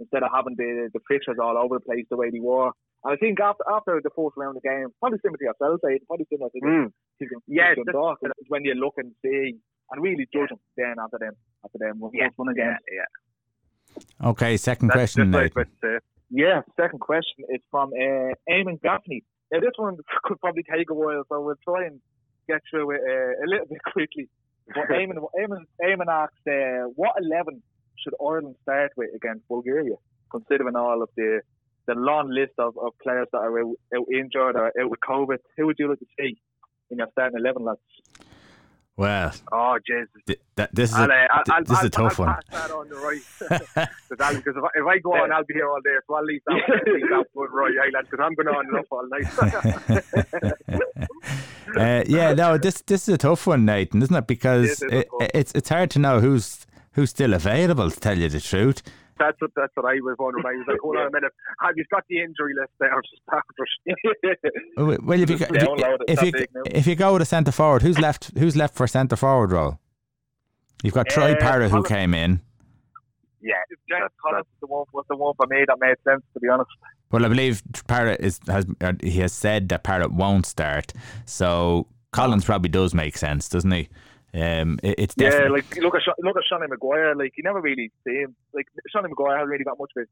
[0.00, 2.70] instead of having the the fixtures all over the place the way they were.
[3.04, 5.80] And I think after after the fourth round of the game, probably similar to yourself,
[5.84, 6.86] Aidan, probably similar to Mm.
[7.20, 9.58] to, to Yeah, to Dundalk, is when you look and see
[9.90, 11.34] and really judge them then after them
[11.64, 12.76] after them Yeah, one yeah, again.
[12.92, 14.28] yeah.
[14.30, 15.96] Okay, second That's question, just like Nathan.
[15.96, 15.98] uh,
[16.30, 19.24] Yeah, second question is from uh, Eamon Gaffney.
[19.50, 22.00] Now, this one could probably take a while, so we'll try and
[22.48, 24.28] get through it uh, a little bit quickly.
[24.66, 27.62] But Eamon, Eamon, Eamon asked, uh, what 11
[27.96, 29.96] should Ireland start with against Bulgaria,
[30.30, 31.40] considering all of the
[31.86, 35.38] the long list of, of players that are out, out injured or out with COVID?
[35.56, 36.36] Who would you like to see
[36.90, 37.80] in your starting 11, lads?
[38.98, 40.08] Well, oh, Jesus.
[40.26, 42.18] th- that, this is I'll, a, uh, I'll, th- I'll, this is a I'll, tough
[42.18, 42.34] I'll one.
[42.34, 43.20] pass that on the right.
[43.38, 45.90] Because I'll- if, I- if I go on, I'll be here all day.
[46.08, 48.86] So I'll leave that, leave that one right, hey, because I'm going to on enough
[48.90, 50.82] all night.
[51.76, 54.26] uh, yeah, no, this this is a tough one, Nathan, isn't it?
[54.26, 57.90] Because It it, it's it's hard to know who's who's still available.
[57.92, 58.82] To tell you the truth,
[59.18, 60.44] that's what that's what I was wondering.
[60.46, 62.92] I was like, hold on a minute, have you got the injury list there?
[64.76, 66.62] well, well, if you go- if you, if you, big now.
[66.66, 68.30] if you go to centre forward, who's left?
[68.38, 69.78] Who's left for centre forward role?
[70.82, 72.40] You've got Troy Uh, Parrott who came in.
[73.40, 73.54] yeah,
[73.88, 76.48] Jack Collins was the one was the one for me that made sense, to be
[76.48, 76.70] honest.
[77.10, 80.92] Well, I believe Parrott is has uh, he has said that Parrott won't start.
[81.24, 83.88] So Collins probably does make sense, doesn't he?
[84.38, 87.14] Um, it, it's Yeah, definitely like look at look at Seani Maguire.
[87.14, 88.36] Like you never really see him.
[88.54, 90.06] Like Seani Maguire hasn't really got much of a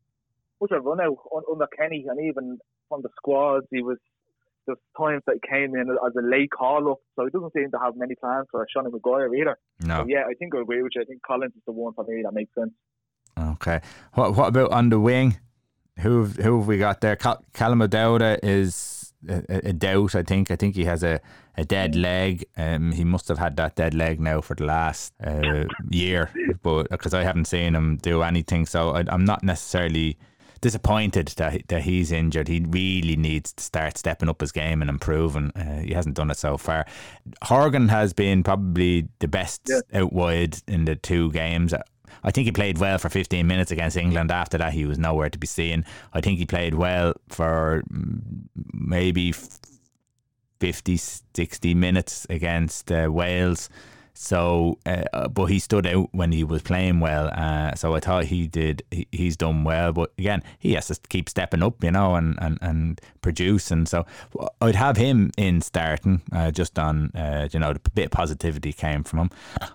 [0.60, 2.58] much of a run out un, under Kenny, and even
[2.88, 3.98] from the squads, he was
[4.66, 7.70] there's times that he came in as a late call up, so he doesn't seem
[7.70, 9.56] to have many plans for Seani Maguire either.
[9.80, 9.98] no.
[10.02, 11.02] So yeah, I think I agree with you.
[11.02, 12.72] I think Collins is the one for me that makes sense.
[13.38, 13.80] Okay.
[14.14, 15.36] What what about on the wing?
[16.00, 17.16] Who have- who have we got there?
[17.16, 18.95] Cal- Callum O'Dowda is
[19.28, 20.14] a, a- doubt.
[20.14, 20.50] I think.
[20.50, 21.20] I think he has a,
[21.56, 22.44] a dead leg.
[22.56, 26.30] Um, he must have had that dead leg now for the last uh, year,
[26.62, 30.18] but because I haven't seen him do anything, so I, I'm not necessarily
[30.62, 32.48] disappointed that that he's injured.
[32.48, 35.52] He really needs to start stepping up his game and improving.
[35.54, 36.86] Uh, he hasn't done it so far.
[37.42, 41.74] Horgan has been probably the best out wide in the two games.
[42.26, 44.32] I think he played well for 15 minutes against England.
[44.32, 45.84] After that, he was nowhere to be seen.
[46.12, 49.32] I think he played well for mm, maybe
[50.60, 53.70] 50, 60 minutes against uh, Wales.
[54.18, 57.30] So, uh, but he stood out when he was playing well.
[57.34, 58.82] Uh, so I thought he did.
[58.90, 59.92] He, he's done well.
[59.92, 63.70] But again, he has to keep stepping up, you know, and and, and produce.
[63.70, 64.06] And so
[64.62, 68.72] I'd have him in starting, uh, just on uh, you know the bit of positivity
[68.72, 69.30] came from him.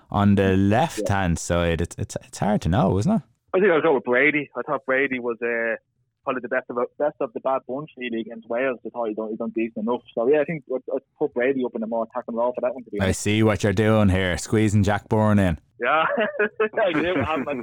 [0.09, 3.21] On the left hand side, it's, it's it's hard to know, isn't it?
[3.53, 4.49] I think I'll go with Brady.
[4.57, 5.75] I thought Brady was uh,
[6.23, 8.79] probably the best of best of the bad bunch really against Wales.
[8.85, 10.01] I thought he done, he done decent enough.
[10.13, 12.61] So yeah, I think I'd, I'd put Brady up in the more attacking role for
[12.61, 12.83] that one.
[12.83, 15.59] To be I see what you're doing here, squeezing Jack Byrne in.
[15.81, 16.05] Yeah,
[16.79, 17.15] I do.
[17.25, 17.53] Have my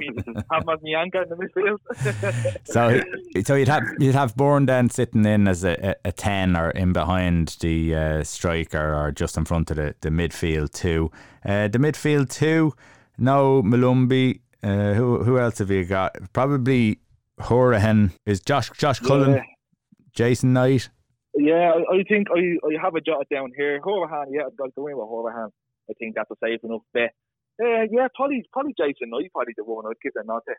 [0.51, 2.57] have my in the midfield.
[2.65, 3.01] so,
[3.45, 6.71] so you'd have you'd have Byrne then sitting in as a, a, a ten or
[6.71, 11.09] in behind the uh, striker or just in front of the, the midfield two.
[11.45, 12.73] Uh, the midfield two,
[13.17, 14.41] no Molumby.
[14.61, 16.17] Uh, who who else have you got?
[16.33, 16.99] Probably
[17.39, 19.43] Hourihane is Josh Josh Cullen, yeah.
[20.13, 20.89] Jason Knight.
[21.35, 23.79] Yeah, I, I, think I, I have a jot down here.
[23.79, 25.51] Hourihane, yeah, I'd go in with Hourihane.
[25.89, 27.13] I think that's a safe enough bet.
[27.61, 30.55] Uh, yeah, probably probably Jason Knight, probably the one I'd give them not to.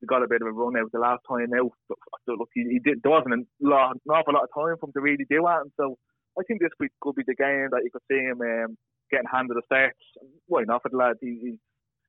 [0.00, 1.70] He got a bit of a run out the last time now.
[1.88, 4.86] But, look, he, he did, there wasn't a lot, an awful lot of time for
[4.86, 5.98] him to really do that, and so
[6.38, 8.78] I think this week could be the game that you could see him um,
[9.10, 9.98] getting handed the starts.
[10.46, 11.16] Why not for the lad?
[11.20, 11.50] He, he,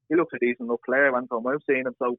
[0.09, 2.17] he looks a decent enough player, and from I've seen him, so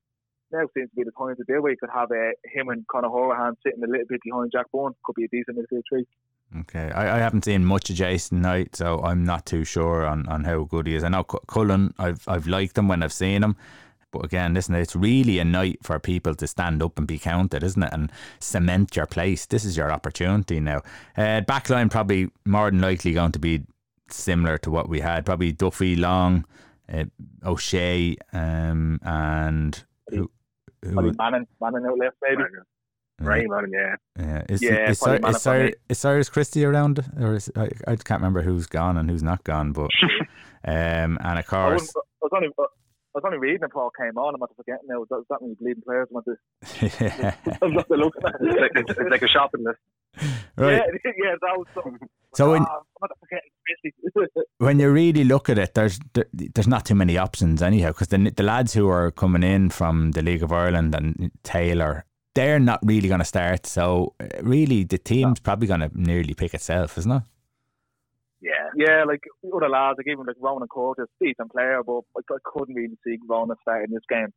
[0.53, 1.70] now seems to be the time to do it.
[1.70, 4.92] You could have uh, him and Conor Hourihane sitting a little bit behind Jack Byrne.
[5.05, 6.07] Could be a decent midfield three.
[6.61, 10.28] Okay, I, I, haven't seen much of Jason Knight, so I'm not too sure on,
[10.28, 11.03] on how good he is.
[11.03, 13.57] I know Cullen, I've I've liked him when I've seen him,
[14.12, 17.62] but again, listen, it's really a night for people to stand up and be counted,
[17.62, 17.92] isn't it?
[17.92, 19.46] And cement your place.
[19.46, 20.82] This is your opportunity now.
[21.16, 23.62] Uh, backline probably more than likely going to be
[24.11, 25.24] similar to what we had.
[25.24, 26.44] Probably Duffy, Long,
[26.92, 27.05] uh,
[27.44, 30.30] O'Shea, um, and who,
[30.85, 32.43] who, Manning, Manning out left maybe.
[33.20, 33.97] Ryan Manning, yeah.
[34.18, 37.97] Yeah, is, yeah, is, is, is, Cyrus, is Cyrus Christie around, or is I, I
[37.97, 39.91] can't remember who's gone and who's not gone, but
[40.64, 41.93] um, and of course.
[41.97, 42.49] I, I was only,
[43.14, 44.34] I was only reading it Paul came on.
[44.34, 45.04] I'm not forgetting now.
[45.10, 46.08] Does that mean bleeding players?
[46.10, 48.40] I'm not, I'm not looking at it.
[48.40, 49.78] It's like, it's, it's like a shopping list.
[50.56, 50.82] Right.
[51.04, 52.08] Yeah, yeah, that was something.
[52.34, 52.64] So when,
[54.58, 55.98] when you really look at it, there's
[56.32, 57.88] there's not too many options anyhow.
[57.88, 62.06] Because the the lads who are coming in from the League of Ireland and Taylor,
[62.34, 63.66] they're not really going to start.
[63.66, 65.42] So uh, really, the team's no.
[65.42, 67.22] probably going to nearly pick itself, isn't it?
[68.43, 69.05] Yeah, yeah.
[69.07, 69.22] Like
[69.55, 73.18] other lads, like even like Ronan Curtis, decent player, but like, I couldn't really see
[73.28, 74.34] Ronan starting this game.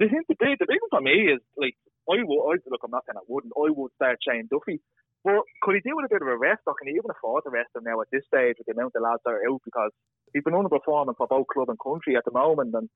[0.00, 1.76] The thing, the the big one for me is like
[2.10, 2.42] I would.
[2.52, 3.54] I, look, I'm not saying I wouldn't.
[3.56, 4.80] I would start Shane Duffy
[5.24, 7.44] but could he do with a bit of a rest, or can he even afford
[7.44, 9.62] to rest him now at this stage with the amount of lads that are out?
[9.64, 9.92] Because
[10.34, 12.74] he's been underperforming for both club and country at the moment.
[12.74, 12.90] And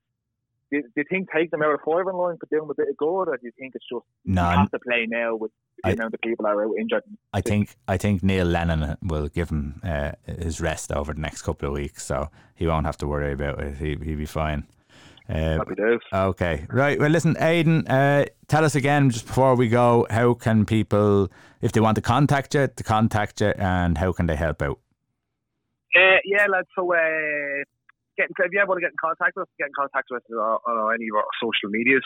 [0.71, 2.89] do, do you think take them out of firing line could do him a bit
[2.89, 5.51] of good, or do you think it's just no, he has to play now with
[5.83, 7.03] the I, amount of people are out injured?
[7.33, 11.43] I think I think Neil Lennon will give him uh, his rest over the next
[11.43, 13.77] couple of weeks, so he won't have to worry about it.
[13.77, 14.67] He he'll be fine.
[15.29, 15.59] Uh.
[16.13, 16.97] Okay, right.
[16.97, 21.29] Well, listen, Aidan, uh, tell us again just before we go, how can people,
[21.61, 24.79] if they want to contact you, to contact you, and how can they help out?
[25.95, 26.67] Uh, yeah, lads.
[26.75, 27.63] So, uh,
[28.17, 30.25] get, if you ever want to get in contact with us, get in contact with
[30.25, 32.05] us on, on any of our social medias,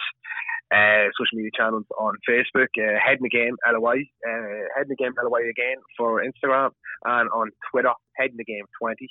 [0.70, 4.94] uh, social media channels on Facebook, uh, Head in the Game LOI, uh, Head in
[4.94, 6.72] the Game LOI again for Instagram,
[7.06, 9.08] and on Twitter, Head in the Game 20.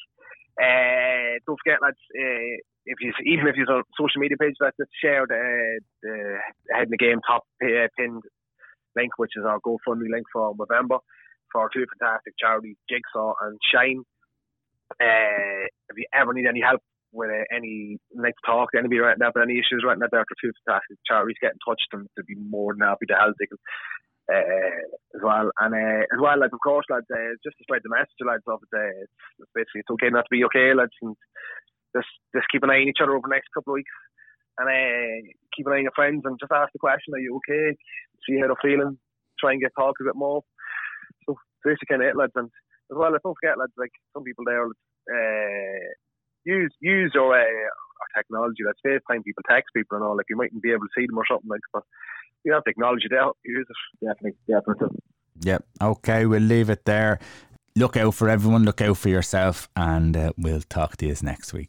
[0.60, 4.76] Uh, don't forget, lads, uh, if you even if you're on social media page, let's
[4.76, 6.38] just share the, the
[6.74, 8.22] head in the game top uh, pinned
[8.96, 10.98] link, which is our GoFundMe link for Movember
[11.52, 14.02] for two fantastic charities, Jigsaw and Shine.
[14.98, 16.80] Uh, if you ever need any help
[17.12, 20.20] with uh, any like talk to anybody right now, but any issues right now, there
[20.20, 21.36] are two fantastic charities.
[21.42, 23.34] In touch with them to be more than happy to help.
[23.38, 23.46] They
[24.30, 24.82] uh,
[25.14, 27.90] as well, and uh, as well, like of course, lads, uh, just to spread the
[27.90, 29.02] message, lads, of it, uh,
[29.42, 31.16] it's basically it's okay not to be okay, lads, and
[31.96, 33.90] just just keep an eye on each other over the next couple of weeks,
[34.58, 35.18] and uh,
[35.50, 37.74] keep an eye on your friends, and just ask the question: Are you okay?
[38.26, 38.98] See how they're feeling.
[39.42, 40.42] Try and get talk a bit more.
[41.26, 41.34] So
[41.64, 42.50] basically, kind of it, lads, and
[42.90, 45.86] as well, don't forget, lads, like some people there, uh,
[46.44, 47.44] use use your uh,
[48.16, 48.62] technology.
[48.64, 50.16] Let's FaceTime people, text people, and all.
[50.16, 51.82] Like you mightn't be able to see them or something like, but
[52.44, 54.06] you have technology to help use it.
[54.06, 54.98] Definitely, definitely.
[55.42, 55.64] Yep.
[55.82, 57.18] Okay, we'll leave it there
[57.76, 61.52] look out for everyone, look out for yourself, and uh, we'll talk to you next
[61.52, 61.68] week.